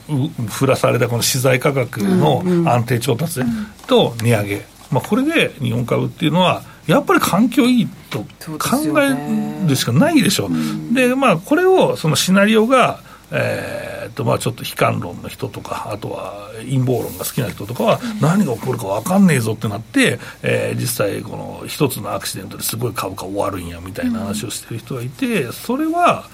[0.60, 3.40] 降らされたこの資材価格の安定調達
[3.86, 8.20] と値上げ、まあ、これで日本株っていうのは、やっぱり環境いいと
[8.58, 10.94] 考えるしかないでしょう。
[10.94, 26.26] で、まあ、これを、そのシナリオが、えーとまあ、ちょっと悲観論の人とか、あとは陰謀論が好きな人とかは、何が起こるか分かんねえぞってなって、えー、実際、この一つのアクシデントですごい株価終わるんやみたいな話をしてる人がいて、それは、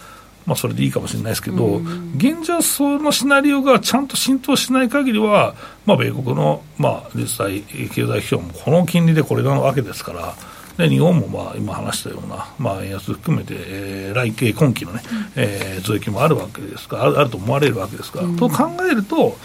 [0.49, 1.83] まあ、それでいいかもしれないですけど、
[2.17, 10.35] 現状、そのシナリオがちゃんと浸透しない限りは、まあ、米国の、まあ、実際、経済指標もこの金利でこれなわけですから。
[10.79, 15.03] で日本もまあ今話したような、まあ、円安含めて、えー、来期、今期のね、
[15.35, 19.37] えー、増益もあるわけですからあると思われるわけですから、うん、と考えると、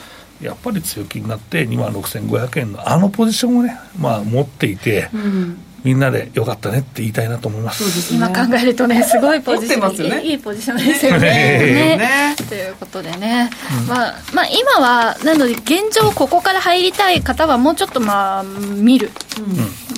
[0.44, 7.84] やっぱり強気になって、2万6500円のあのポジションをね、まあ、持っていて、うんみんなでよかったねって言いたいなと思います。
[8.02, 11.20] すね、今考えるとね、 すごいポジション、ね、いいポジションですよね。
[11.20, 13.50] ねねということでね、
[13.82, 19.12] うん、まあ、まあ今は、なので現状ここから入りたい方はもうちょっとまあ、見る。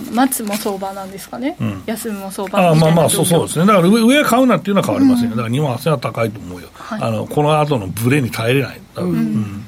[0.07, 1.55] うん、待つも相場なんですかね。
[1.59, 3.65] うん、休むも相場あまあまあ、そうそうですね。
[3.65, 5.35] だから上上買うなっていうのは変わりませんよ。
[5.35, 6.67] だから2万8000は高いと思うよ。
[6.73, 8.79] はい、あの、この後のブレに耐えれない。
[8.97, 9.67] うん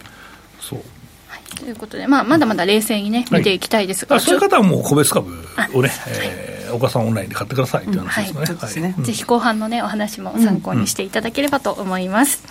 [1.68, 5.30] ということで、まあ、まだまだ冷静にね、見ていきたいですが、そういう方はもう個別株
[5.74, 8.96] をね、えー、岡さんオンラインで買ってくださいという話ですね。
[9.00, 12.46] ぜひ後半のね、お話も参考にしていただければと思います。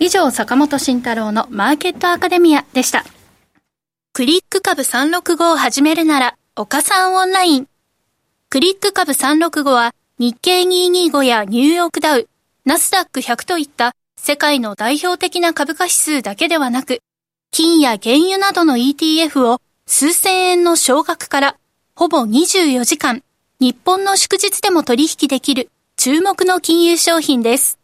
[0.00, 3.04] 以上、坂本慎太郎のマーケットアカデミアでした。
[4.14, 7.68] クリック株365を始めるなら、岡さんオンライン。
[8.48, 12.26] クリック株365は、日経225やニューヨークダウ、
[12.64, 17.02] ナスダック100といった世界の代表的な株価指数だけではなく、
[17.54, 21.56] 金や原油などの ETF を数千円の少額から
[21.94, 23.22] ほぼ24時間
[23.60, 27.78] 日本の祝日でも取引できる注目の金融商品です。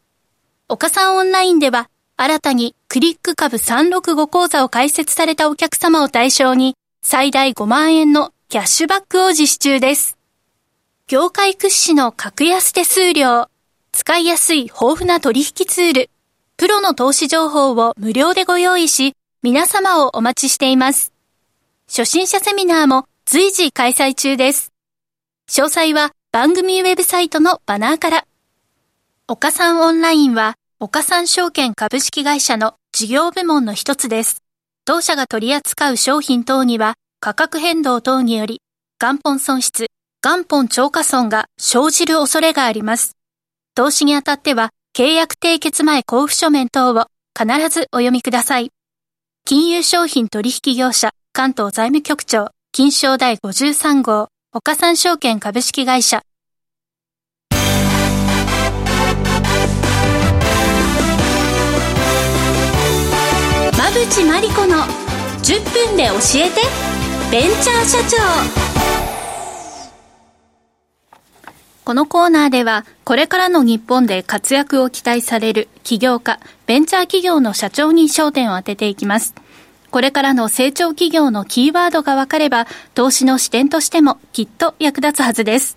[0.68, 10.18] 岡さんオンラインでは新たにクリック株365講座を開設されたお客様を対象に最大5万円のキャッシュバックを実施中です。
[11.06, 13.48] 業界屈指の格安手数料、
[13.92, 16.10] 使いやすい豊富な取引ツール、
[16.56, 21.14] プロの投資情報を無料でご用意し、皆様をお待ちしています。
[21.88, 24.70] 初心者セミナーも随時開催中です。
[25.48, 28.26] 詳細は番組ウェブサイトのバナーから。
[29.28, 34.42] 岡三オンラインは、岡三証券株式会社の事業部門の一つです。
[34.84, 38.60] 当社が取り扱う商品等には、価格変動等により、
[39.00, 39.86] 元本損失、
[40.22, 43.16] 元本超過損が生じる恐れがあります。
[43.74, 48.70] 投資にあたっては、契約締結前交付書面等を必ずお読みください。
[49.44, 56.22] 金融商品取引業者、関東財務局長、金賞第53号、岡三証券株式会社。
[63.72, 64.84] 馬渕真理子の
[65.42, 66.60] 10分で教えて、
[67.32, 68.69] ベンチャー社長。
[71.90, 79.34] このコーナーでは、これからの日本で活躍を期待される起業家、ベンチャー企業の社長に焦点を当てていきます。
[79.90, 85.76] これからの成長企業のキーワードが分かれば、投資の視点としてもきっと役立つはずです。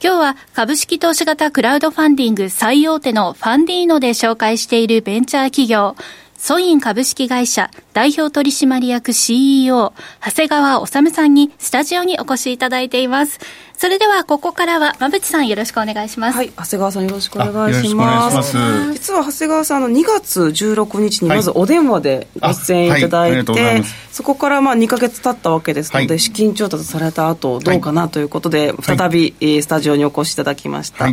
[0.00, 5.96] 今日は株式投資型クラウドファンディング最大手のファンディーノで紹介しているベンチャー企業、
[6.40, 9.92] ソイン株式会社代表取締役 CEO
[10.24, 13.40] 長谷川治さんにスタジオにお越しいただいています。
[13.80, 16.36] それではここからは馬淵さんよろしくお願いします。
[16.36, 18.36] はい、長谷川さんよろしくお願いします。
[18.36, 18.92] ます。
[18.92, 31.06] 実は長谷川さんの2月16日にまずお電話でご出演いただいて、はいはい、いそこからまあ2か月経ったわけですので、はい、資金調達された後どうかなということで、再び、スタジオにお越しいただきました。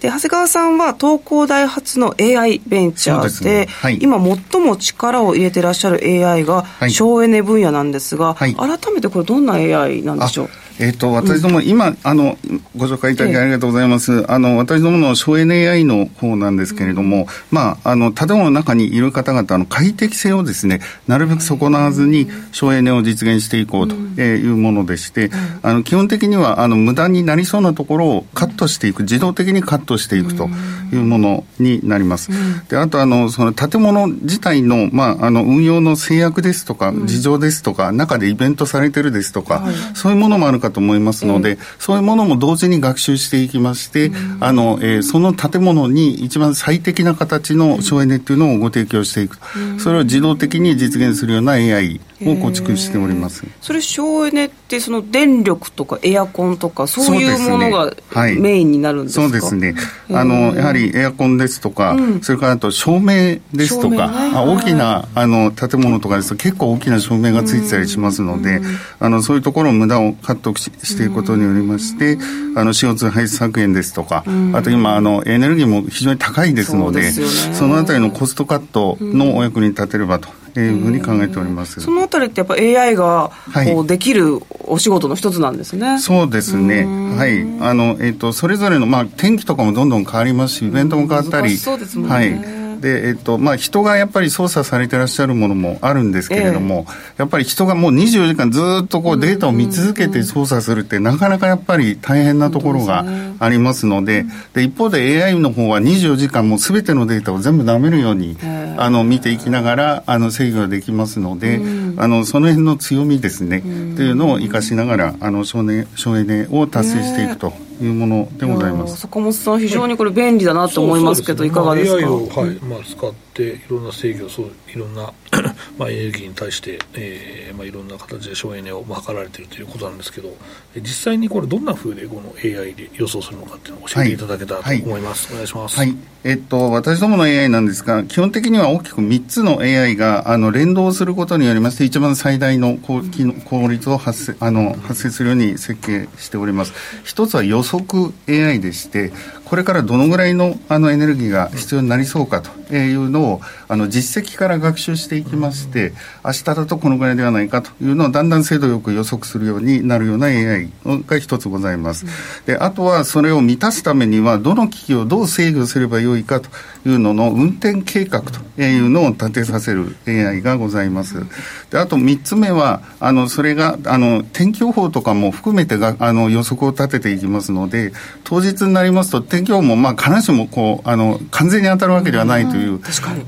[0.00, 3.66] で長谷川さんは東工大発の AI ベンチャーで、ね。
[3.66, 10.50] はい、今最も力を入れてらっしゃる AI が省エネ分野なんですが、はい、改めてこれどんな AI なんでしょう？
[10.78, 12.38] えっ、ー、と、私ども、うん、今、あの、
[12.76, 14.12] ご紹介いただきありがとうございます。
[14.12, 30.48] えー、あの、私どもの省エネ AI の方なんですけれども、うん、まあ、あの、建物の中にいる方々の快適性をですね、なるべく損なわずに省エネを実現していこうというものでして、うん、あの、基本的には、あの、無駄になりそうなところをカットしていく、自動的にカットしていくと
[30.92, 32.30] いうものになります。
[32.68, 49.38] で、あと、あの、その建物自体の、まあ、あの、運用の制約ですとか、事情ですとか、中でイベントされてるですとか、そういうものもあるかかと思いますので、えー、そういうものも同時に学習していきまして、あのえー、その建物に一番最適な形の省エネっていうのをご提供していく、
[49.78, 57.92] それを自動的に実現するような AI を構築しております、えー、それ省エネってその電力とかエアコンとかそういうものが、
[58.38, 59.22] メインになるんですか？
[59.22, 59.74] そうですね。
[60.10, 68.60] あのやはりエアコンですとか、うん、それからあと照明ですとか、ね、大きなあの建物とかですと結構大きな照明がついてたりしますので、
[68.98, 72.18] あのそういうところを無駄をカットしていくことによりまして、
[72.56, 80.28] あの CO2 排出削減ですとか、あと今あのエネルギーも非常に高いですのでそのあたりのコストカットのお役に立てればと
[80.60, 81.80] いうふうに考えております。
[81.80, 83.30] そのあたりってやっぱ AI が
[83.72, 86.84] こうできるお仕事の一つなんですね、そうですね。
[86.84, 87.40] はい。
[87.60, 91.56] あの、えーと、それぞれの、まあ、天気とかもどんどん変わりますしイベントも変わったり。
[91.56, 103.04] そうですもんね、はいで、えっとまあ、人がやっぱり操作されてらっしゃるものもあるんですけれども、えやっぱり人がもう24時間ずっとこうデータを見続けて操作するって、なかなかやっぱり大変なところが
[103.38, 108.36] ありますので、で一方で AI の方は24時間もすべてのデータを全部舐めるように、
[108.76, 111.60] あの見ていきながらあの制御ができますので、
[111.96, 113.66] あのその辺の強みですね、と
[114.02, 117.67] いうのを生かしながらあの省エネを達成していくと。
[117.80, 118.96] いうものでございます。
[118.98, 121.50] 坂本さん、非常にこれ、便利だなと思いますけど、い。
[121.50, 125.12] かがですか？AI を、はいまあ、使っていろんな制御そういろんな
[125.78, 130.30] まあエネルギーに対して、えーまあ、いろんな形で省エネを図られているということなんですけど
[130.76, 135.94] 実際にこれどんなふうでこの AI で予想するのかっていうのを教えていただけたらと思います、はい、お願いします、はい。
[136.24, 143.02] えっと、私どもの AI なんですが基本的には大きく3つの AI があの連動することによりまして一番最大の効
[143.44, 146.72] 効率を発生あの発生するように設計しております。
[147.04, 149.12] 一つは予測 AI でして
[149.44, 155.92] これからどのぐらいのあのエネルギーが必要になりそうかというのをあの実績から学習していきまして
[156.24, 160.70] 明日だとこのぐらいではないかというのをだんだん精度よく予測するようになるような AI
[161.06, 162.06] が一つございます。
[162.46, 166.48] であとはそれを満たすためにはどの機器をどう制御すればよいかと
[166.86, 171.26] いうのの運転計画というのを立てさせる AI がございます。
[171.70, 177.92] であと3つ目はあのそれがあの天気予報とかも含めてがあの予測を立てていきますので
[178.24, 182.57] 当日になりますと天気予報もまあ必ずしもこうあの完全に当たるわけではないという、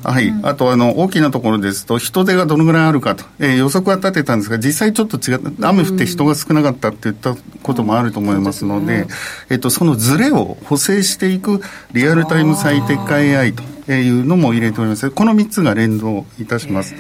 [0.03, 3.15] はい、あとあの大きなところですと人手がどのぐらいあるか。
[3.15, 9.07] と、えー、予測は立てたんですが実際ちょっと違って雨降って人が少なかったって言ったこともあると思いますので、
[9.51, 11.61] えっと、そのズレを補正していく
[11.93, 15.11] リアルタイム最適化 AI というのも入れております。
[15.11, 16.95] この3つが連動いたします。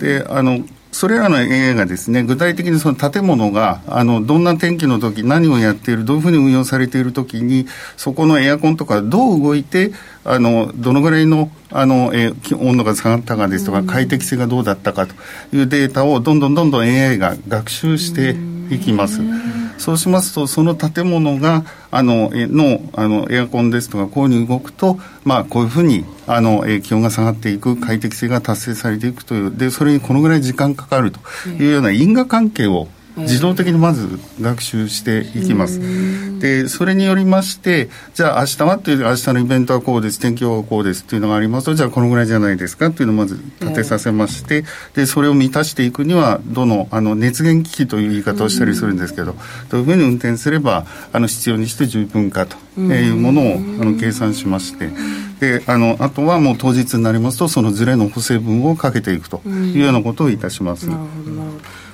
[0.00, 0.60] であの
[0.92, 7.66] それらの AI がですね具体的にその建物があのどんな天気の時何をやっているどういうふうに運用されている時に
[7.96, 9.92] そこのエアコンとかどう動いて
[10.24, 15.14] あのどのぐらいのあの、え温度が下がったかですとか快適性がどうだったかと
[15.54, 18.36] いうデータをどんどんどんどん AI が学習して
[18.74, 19.20] いきます。
[19.80, 35.80] そうしますと、その建物が、あの、の、あの、エアコンですとか、こういうふうに動くと、まあ、こういうふうに、あの、気温が下がっていく、快適性が達成されていくという、で、それにこのぐらい時間かかるというような因果関係を自動的にまず学習していきます。
[36.40, 44.64] でそれによりましてじゃあ明日はっていう明日のイベントはこうです天気予報はこうですっていうのがありますとじゃあこのぐらいじゃないですかっていうのをまず立てさせまして、
[44.94, 49.34] でそれを満たしていくにはどのあの熱源機器という言い方をしたりするんですけど、
[49.68, 54.88] どういうふうに運転すればあの必要にして十分かというものをあの計算しまして。
[55.40, 60.86] であのあとはもう当日になりますとそのズレの補正分をかけていくというようなことをいたします。
[60.86, 61.30] なるほど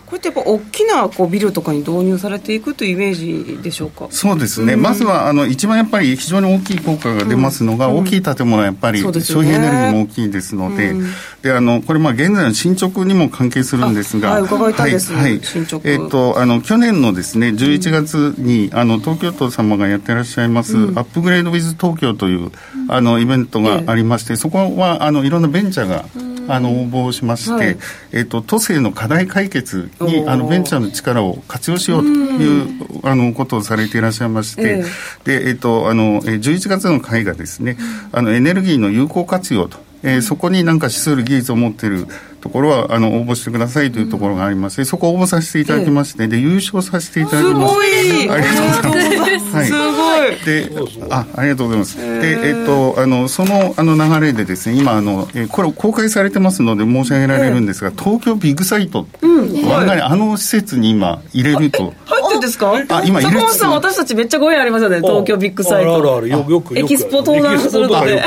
[0.06, 4.06] これってやっぱ大きなこうビルとかに導入されていくというイメージでしょうか？
[4.10, 11.10] そうですね、うん、まずはあの一番やっぱり非常に大きい効果が出ますのが、うん、大きい建物はやっぱり消費エネルギーも大きいですので、うん、
[11.42, 15.80] であのこれ、まあ、現在の進捗にも関係するんですが、はい、伺いたいです、はい、進捗。
[15.84, 22.52] えー、っとあの去年のですね11月に、あの東京都様がやってらっしゃいます、アップグレード・ウィズ・東京という
[22.88, 26.04] あのイベントがありまして、そこはあのいろんなベンチャーが、
[26.48, 27.78] あの応募しまして、はい、
[28.12, 34.84] えーと、都政の課題解決にあのベンチャーの力を活用しようというあのことをされていらっしゃいまして、
[35.24, 37.76] でえーと、あの11月の会がですね、
[38.12, 42.06] あのエネルギーの有効活用と、えー、そこに何か資する技術を持っている
[42.46, 47.74] ところはあの応募してくださいというところがありまして、そこを応募させていただきまして、で優勝させていただきます。
[47.74, 49.56] すごいありがとうございます。
[49.56, 49.78] はい、すご
[50.24, 50.36] い。
[50.44, 50.70] で、
[51.10, 51.96] あ、ありがとうございます。
[51.96, 61.92] で、えっとあのそのあの流れでですね、今あの、えこれ公開されてますので申し上げられるんですが、東京ビッグサイト、うん、我々あの施設に今入れると。
[62.04, 62.72] 入ってんですか？
[62.90, 63.48] あ、今入れる。
[63.56, 65.00] さん私たちめっちゃご縁ありますよね。
[65.00, 65.96] 東京ビッグサイト。
[65.96, 68.22] あるあるよよくエキスポ登壇するので。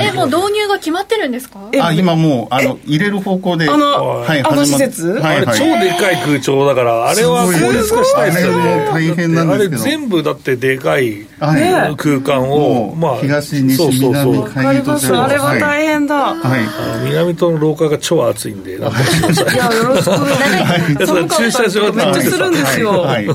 [0.00, 1.58] え、もう導入が決まってるんですか？
[1.80, 3.68] あ、今もうあの入れる方向で。
[3.68, 8.88] あのはい、あの施設、はいはい、超でかい空調だから、あれは効率化したいですよね。
[8.90, 9.82] 大変なんですけど。
[9.82, 16.34] あれ全部だってでかい空間を、まあ、東、西、南、海東とあれは大変だ。
[16.34, 16.58] は
[17.04, 17.08] い。
[17.08, 18.72] 南との廊下が超暑いんで。
[18.72, 18.92] いや、よ
[19.88, 20.36] ろしくお願い
[21.06, 21.36] します。
[21.36, 22.90] 駐車場めっちゃするんですよ。
[23.02, 23.26] はい。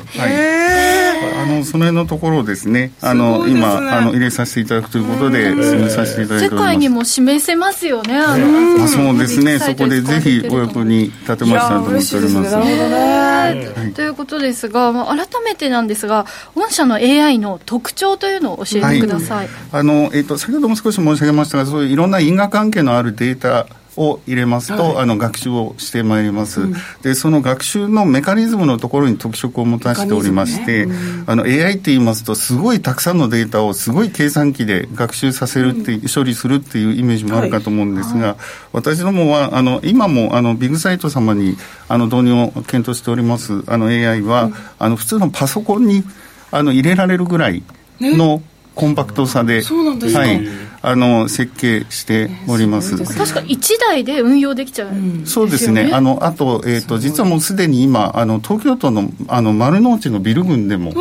[1.24, 1.34] はい。
[1.44, 6.64] あの、その辺のところをですね、あの、今、あの、入れさせていただくということで、進めさせていただいております。
[6.64, 12.52] 世界にも示せますよね、あの、そうですね、そこでぜひお役に立てましたと思っております。
[12.52, 13.92] なるほどね。
[13.96, 19.50] ということですが、まあ、改めてなんですが、御社の AI の特徴というのを教えてください。
[19.72, 23.68] あの、えっ、と、先ほども少し申し上げましたが、そういういろんな因果関係のあるデータ
[23.98, 38.38] を入れますと、はい、あの学習をしてまいります、うん、でその学習のメカニズムのところに特色を持たせておりまして、ねうん、あの AI って言いますとすごいたくさんのデータをすごい計算機で学習させるって、うん、処理するっていうイメージもあるかと思うんですが、はい、
[38.74, 41.56] 私どもはあの今もあのビッグサイト様に
[41.88, 46.04] あの導入を検討しておりますあの AI は、あの普通のパソコンに
[46.52, 47.64] あの入れられるぐらい
[48.00, 48.42] の、
[48.76, 50.48] コンパクトさで、はい、
[50.86, 52.98] あの設計しております。
[52.98, 55.92] す確か1台で運用できちゃう、ね、そうですね。
[55.94, 60.92] あのあとえっ、ー、と実はもうすでに今あの東京都のあの丸の内のビル群でも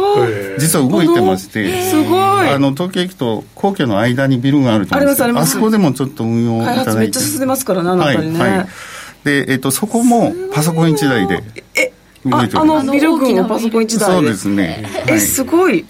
[0.61, 2.49] 実は動いてまして、すごい。
[2.49, 8.39] あの東京駅と皇居の間にビルがあると思うんですあそこでもちょっと運用いただいて、開発めっちゃ進んでますからねあの辺りね。
[8.39, 8.67] はい、はい、
[9.25, 11.43] でえっ、ー、とそこもパソコン1台で。
[11.75, 11.93] え
[12.31, 14.85] ああのビル群のパソコン1台そうですね。
[15.09, 15.85] え、すごい。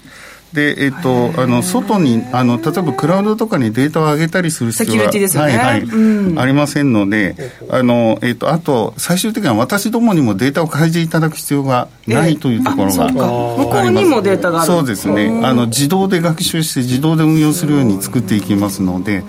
[0.53, 7.35] で、えっと、あの、外に、あの、例えばクラウドとかにデータを上げたりする必要は、ね、はいはい、うん、ありませんので、
[7.69, 14.67] あの、えっと、あと、最終的には私どもにもデータを開示いただく必要がないというところが、えー、向こうにもデータがある。
[14.67, 15.41] そうですね。
[15.43, 19.23] あの、自動で学習して自動で運用するように作っていきますので、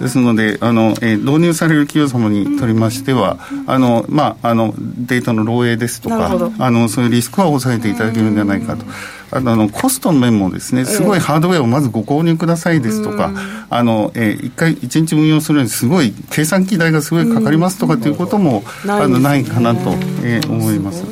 [0.00, 8.84] ですので、あの、えー、導入される企業様にとりましては、あの、まあ、あの、データの漏洩ですとか、あの、そういうリスクは抑えていただけるんじゃないかと。
[9.32, 13.32] あのコストの面もですねすごいハードウェアをまずご購入くださいですとか、
[13.68, 19.90] あのえー、1回1日運用するのにすごい計算機代がすごいかかりますとかっていうことも、あのないかなと、
[20.24, 21.04] えー、思います。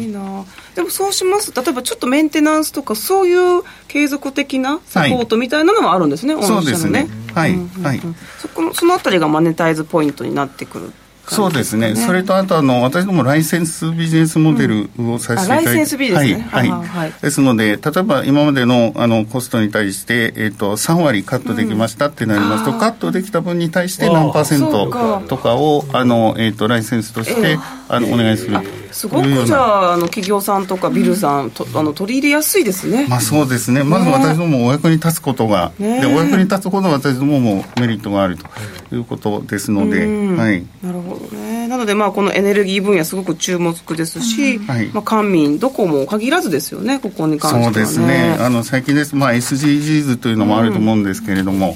[0.75, 7.09] でもそうします例えばちょっとメンテナンスとかそういう継続的なサポートみたいなのもあるんですね、はい、そうですね。
[7.35, 8.01] はい、はい、
[8.39, 10.93] そこのそのあたりがマネタイズポイントになってくる
[11.29, 28.57] そうですね、それとあとあの、私どもライセンスビジネスモデルをさせていただいて、ライセンスビジネス、ね、はい、はい、ですので、例えば今までのあのコストに対して、えーと、3割カットできましたってなりますと、カットできた分に対して何パーセントとかをあの、えーと、ライセンスとして、えー、あのお願いする。
[28.93, 33.07] すごくじゃああの企業さんとかビルさんとあの取り入れやすいですね。
[33.09, 33.85] まあそうですね。
[33.85, 40.65] まず私どもお役に立つことが、ね、でお役に立つほど私どももメリットがあるということですので、はい。
[40.83, 41.69] なるほどね。
[41.69, 48.37] なのでまあこのエネルギー分野すごく注目ですし、はい、まあ官民どこも限らずですよねここに関しては、ね、そうですね。
[48.41, 51.71] あの最近ですまあ SDGs というのもあると思うんですけれども、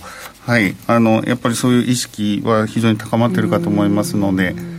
[0.47, 0.75] うん、はい。
[0.87, 4.72] あのやっぱりそういう意識は非常に高まっているかと思いますので。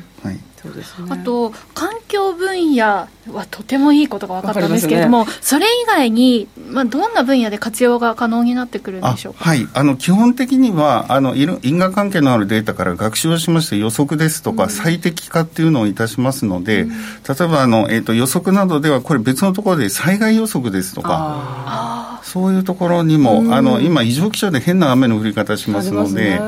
[0.63, 9.43] はい、そうですね、あと環況分野はとてもいいことが分かったんですけれども、ね、それ以外に、まあ、どんな分野で活用が可能になってくるんでしょうか？
[9.43, 9.67] はい。
[9.73, 21.82] あの基本的にはあの因果関係のあるデータから学習をしまして予測ですとか、最適化っていうのをいたしますので、うん、例えばあの、えーと、予測などではこれ別のところで災害予測ですとか
[22.23, 26.39] そういうところにも、うん、あの今異常気象で変な雨の降り方しますので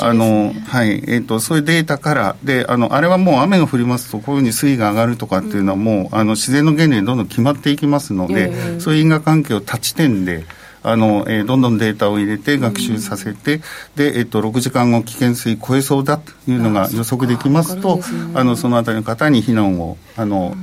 [0.00, 1.02] あの、はい。
[1.06, 10.44] えーと、そういうデータからであのあれはもう雨が降りますとこういうふうに水位が上がるとかっていうのはもう、あの自然の原理でどんどん決まっていきますので、えー、そういう因果関係を立ち点で
[10.84, 13.60] あの、えー、どんどんデータを入れて学習させて、うん、
[13.96, 18.00] で、えっと、6時間後危険水超えそうだというのが予測できますと、
[18.34, 20.54] あ、ね、のそのあたりの方に避難をあの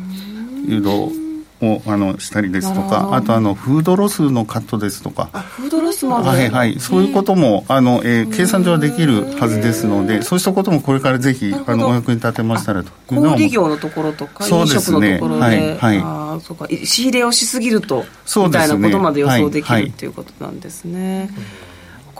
[0.65, 1.31] 誘導
[1.62, 16.68] をあのしたりですとか、あとあのフードロスのカットですとか、フードロスもはいはい、そういうこともあの、えー、計算上はできるはずですので、そうしたこともこれからぜひあのお役に立てましたらと小売業のところとか、飲食のところで、はいはい、あそうか。
[16.84, 18.05] 仕入れをしすぎると、
[18.38, 21.30] みたいなことまで予想できるっていうことなんですね。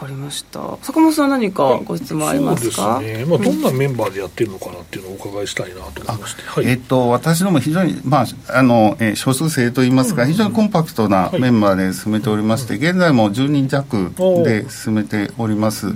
[0.02, 0.78] かりました。
[0.82, 8.26] 坂本さん何かご質問ありますか、そうですね、まあ、どんなメンバーでやってるのかなっていうのをお伺いしたいなと思いまして、はい、えっと、私ども非常に、まあ
[8.58, 14.12] あのえー、少数生といいますか、非常にコンパクトなメンバーで進めておりまして、現在も10人弱
[14.44, 15.88] で進めております、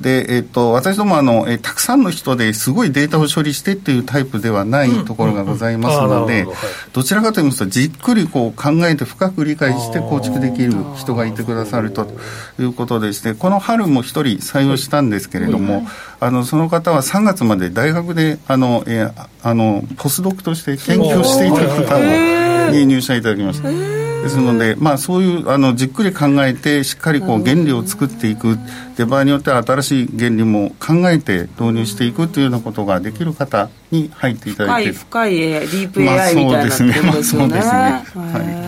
[0.00, 6.46] で、えっと、私どもあの、えー、たくさんの人ですごいデータを処理してっていうタイプではないところがございますので、
[6.92, 12.06] どちらかといいますとじっくりこう考えて深く理解して構築できる人がいてくださると
[12.60, 12.68] い。
[12.68, 15.86] うことでしてこの春も一人採用したんですけれども、
[16.20, 23.68] あのその方は3月まで大学であの、えー、あのポスドクとして研究していた方に入社いただきました。
[24.22, 28.58] ですので、まあ、そういうあのじっくり考えてしっかりこう原理を作っていく。
[28.96, 34.92] で場合によっては新しい原理も考えて導入していくというようなことができる方に入っていただいて。
[34.92, 37.00] 深い深いディープ AI みたいなことですね。
[37.00, 37.42] まあ、そうですね。
[37.44, 38.52] まあ、そうですね。
[38.52, 38.67] はい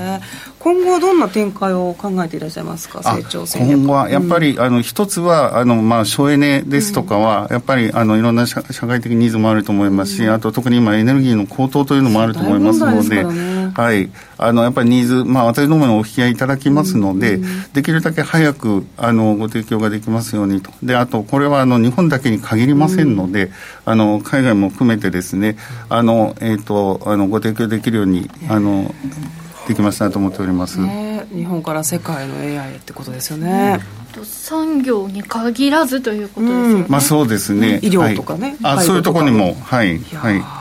[0.61, 3.79] 今後どんな展開を考えていらっしゃいますか、成長戦略。
[3.79, 23.53] 今後はやっぱり、うん、あの一つはあの、まあ、省エネですとかは、やっぱりあのいろんな社会的ニーズもあると思いますし、あと特に今、エネルギーの高騰というのもあると思いますので、ね、はい、あのやっぱりニーズ、まあ、私どもにお引き合いいただきますので、うん、できるだけ早くあのご提供ができますようにと、であと、これはあの日本だけに限りませんので、うん、
[23.87, 25.57] あの海外も含めてですね、
[25.89, 28.31] あのえーと、あのご提供できるように。
[28.51, 28.95] あの
[29.69, 33.81] できましたと思っております、ね、日本から世界の AI ってことですよね、
[34.17, 39.55] うん、産業に限らずということですよね、うん、まあそうですね、医療とかね、はい、あそういうところにも。
[39.55, 39.99] はい。
[39.99, 40.60] はい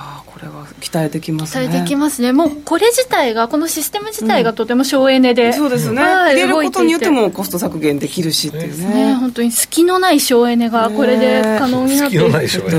[0.79, 1.65] 期待できますね。
[1.65, 2.31] 期待できますね。
[2.31, 8.93] もうこれ自体がこのシステム自体がとても省エネで、うん、そうですね、はい、入れることによってもコスト削減できるしっていうね。
[8.93, 9.13] ね。
[9.15, 12.69] 本当に隙のない省エネがこれで可能になって、隙のない省エネ。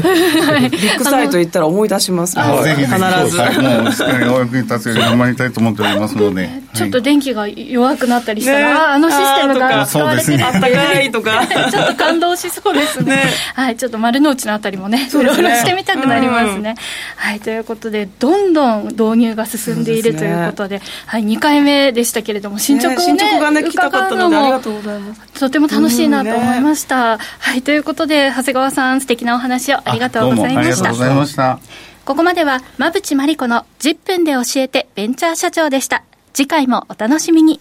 [0.70, 2.98] ビッグサイト行ったら思い出しますもぜひ必ず。
[2.98, 10.44] もうしっかりお役に立つように頑張りたいと思っておりますので、ちょっと電気が弱くなったりしたら、ね、あのシステムが使われてる。
[10.44, 11.46] あったかいとか。
[11.70, 13.24] ちょっと感動しそうですね。
[13.54, 16.74] はいちょっと丸の内のあたりもねう ろうろしてみたくなりますね、
[17.16, 27.18] はいということでどんどんん導入が進んでいるということで、でね、はい、2回目でしたけれども、進捗をね、ね進捗がね、聞きたかったので、ありがとても楽しいなと思いました。
[27.18, 30.64] ね、はい、ということで、長谷川さん、素敵なお話をありがとうございました。
[30.64, 31.58] ありがとうございました。
[32.04, 36.04] ここまでは、馬淵真理子の10分で教えてベンチャー社長でした。
[36.32, 37.60] 次回もお楽しみに。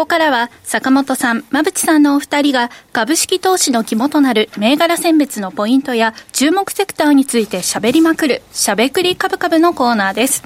[0.00, 10.42] ここからは坂本さん、馬淵さんのお二人が株式投資の肝となる銘柄選別のポイントや注目セクターについて喋りまくる、しゃべくり株株のコーナーです。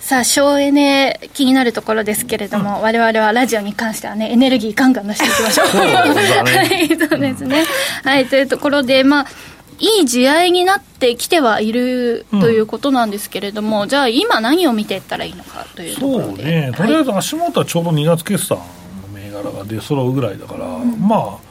[0.00, 5.66] さあ、省エネ気になるところですけれども、われわれはラジオに関してはね、エネルギーガンガン出していきましょう。
[5.66, 7.62] そう はい、そうですね。
[8.04, 9.26] はい、というところで、まあ、
[9.78, 16.24] いい地合いになってきてはいるということなんですけれども、うん、じゃあ今何を見ていったらいいのかというところで。
[16.26, 16.72] そうね。
[16.76, 18.64] とりあえず足元はちょうど2月決算の
[19.12, 21.46] 銘柄が出揃うぐらいだから、うん、まあ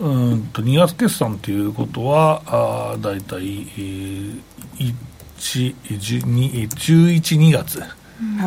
[0.00, 4.42] うんと2月決算ということはあ大体、えー、
[4.78, 4.94] 1
[5.44, 7.82] 11、2月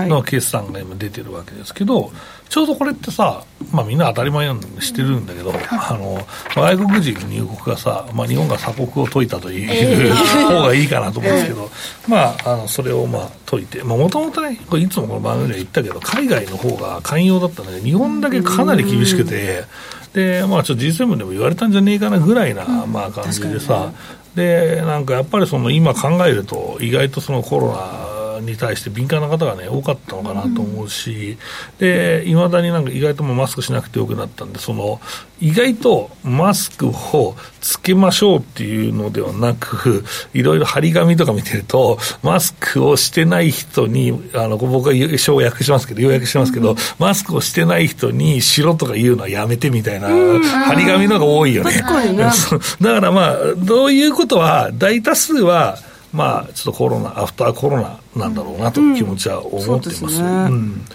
[0.07, 2.11] の決算が今出てるわけですけど、
[2.49, 6.17] ちょうどこれってさ、まあ、みんな当たり前なんでしてるんだけど、あの
[6.55, 10.13] 外国人入国がさ、まあ、日本が鎖国を解いたという、
[10.47, 11.69] 方がいいかなと思うんですけど、
[12.07, 19.65] まあ、あのそれをまあ解いて、もともとね、これいつもこの番組で言ったけど、海外の方が寛容だったんだけど、日本だけかなり厳しくて、
[20.13, 23.91] でまあ、ちょっと G7 でも言われたんじゃねえかなぐらいな、まあ、感じでさ、
[24.35, 28.06] でなんかやっぱりその今考えると、意外とそのコロナ
[28.39, 31.37] に対して敏感な方がね、多かったのかなと思うし、
[31.79, 34.99] で、いまだになんか意外ともマスクしなくてよくなったんで、その、
[35.39, 51.71] 意外とマスクをつけましょうっていうのではなく、いろいろ張り紙とか見てると、マスクをしてない人に、あの、僕は要約しますけど、要約しますけど、マスクをしてない人にしろとか言うのはやめてみたいな、張り紙の方が多いよね。
[52.81, 55.77] だからまあ、どういうことは、大多数は、
[56.13, 60.21] まあ、ちょっとコロナ、アフターコロナなんだろうなと気持ちは思ってます。
[60.21, 60.85] うん、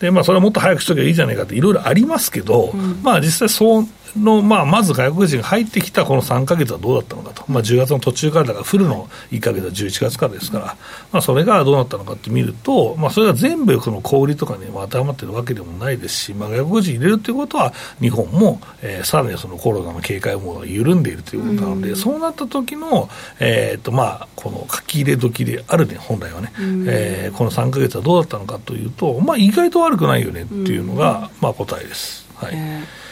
[0.00, 0.08] ね。
[0.08, 10.76] うん、まあ、それはもっと早くしときゃいいじゃないかっていろいろありますけど、うん、まあ、実際そうの、まあ、まず外国人が入ってきたこの3か月はどうだったのかと、まあ、10月の途中からだから、フルの1か月は11月からですから、
[11.12, 23.08] まあ、それがどうなったのかって見ると、まあ、それが全部その小売りとかに当てはまってるわけでもないですし、まあ、外国人入れるということは、日本も、えー、さらにそのコロナの警戒モードが緩んでいるということなので、そうなった時の、
[23.38, 26.52] えーとまあ、この書き入れ時であるね、本来はね、
[26.86, 32.26] えー、この3か月はどうだったのかというと、まあ、意外と悪くないよねっていうのが、まあ、答えです。
[32.36, 33.09] はい、えー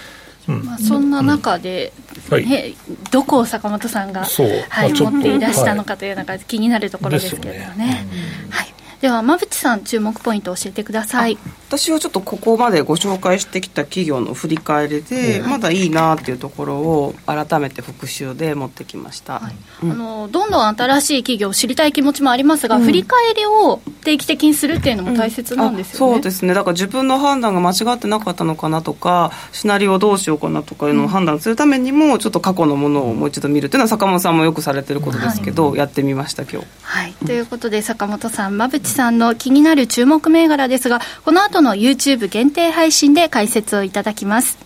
[0.52, 1.92] まあ、そんな中で、
[2.30, 2.34] うん。
[2.34, 2.76] はい、
[3.10, 7.76] どこを坂本さんが、はい、持っていらしたのかというのが気になるところですけれどね。
[7.76, 8.06] ね。
[8.50, 11.38] はいでは馬淵さん注目ポイントを教えてください。
[11.68, 19.54] 私はちょっとここまでご紹介してきた企業の振り返りで、まだいいなっていうところを改めて復習で持ってきました、はい。
[19.82, 26.54] うん、あのどんどん新しい企業を知りたい気持ちもありますが、うん、振り返りを定期的にするっていうのも大切なんですよね、うん、そうですね。
[26.54, 36.66] だから自分の判断が間違ってなかったのかなとかシナリオどうしようかなとかいうのを判断するためにもちょっと過去のものをもう一度見るっていうのは坂本さんもよくされてることですけど、はい、やってみました今日。
[36.82, 37.12] はい。
[37.26, 44.58] ということで坂本さん馬淵さんの気になる注目銘柄ですがこの後の YouTube 限定配信で解説をいただきます。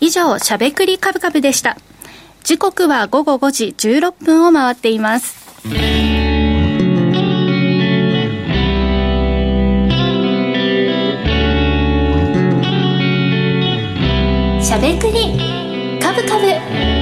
[0.00, 1.76] 以上しゃべくりカブカブでした。
[2.44, 5.42] 時刻は午後5時16分を回っています。
[14.60, 17.01] しゃべくりカブカブ。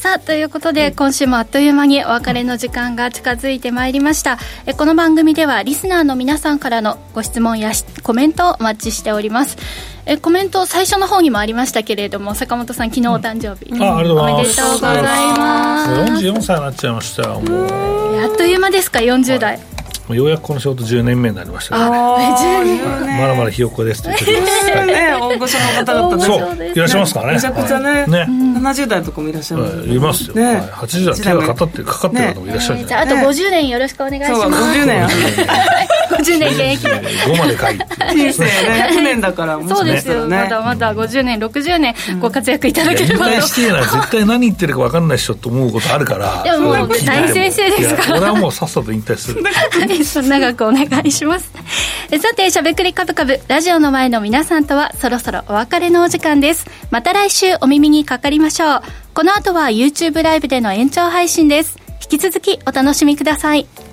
[0.00, 4.38] さあということで今週もあっという間にお別れの時間が近づいてまいりました。
[4.64, 7.72] えこの番組ではリスナーの皆さんからのご質問や
[8.02, 9.58] コメントをお待ちしております。
[10.06, 14.46] えコメント最初の方にもありましたけれども坂本さん昨日お誕生日、うん、あありがとうございます。
[14.46, 15.04] おめでとうござい
[15.38, 16.24] ます。
[16.24, 18.20] 44歳になっちゃいましたよもう。
[18.22, 19.79] あっという間ですか？40代、はい
[20.14, 22.80] ようやくこの仕事10年目になりましたね。
[23.20, 24.86] まだまだひよこですって言ってます。
[24.86, 27.34] ね、大御所の方々そう、いらっしゃいますからね。
[27.34, 28.26] めちゃくちゃね、ね、
[28.58, 29.76] 70代とかもいらっしゃいます。
[29.88, 30.34] いますよ。
[30.34, 34.42] ね、80代手がかかってかかってる方もいらっしゃるじゃああと50年よろしくお願いします。
[34.42, 35.06] 50年。
[36.10, 37.08] 50年現役で。
[37.26, 37.86] 5まで書いて。
[38.14, 39.58] 人生ね、100年だから。
[39.68, 40.26] そうですよ。
[40.28, 43.40] まだまだ50年、60年ご活躍いただければと。
[43.40, 46.42] 絶対何言ってるか分かんない人と思うことあるから。
[46.42, 48.18] でももう大先生ですから。
[48.18, 49.42] 俺はもうさっさと引退する。
[50.04, 51.50] 長くお願いします。
[52.20, 56.66] さてしゃべくりカブカブラジオの前の皆さんとはそろそろお別れのお時間です。
[56.90, 58.82] また来週お耳にかかりましょう。
[59.14, 61.78] この後は YouTube ライブでの延長配信です。
[62.02, 63.89] 引き続きお楽しみください。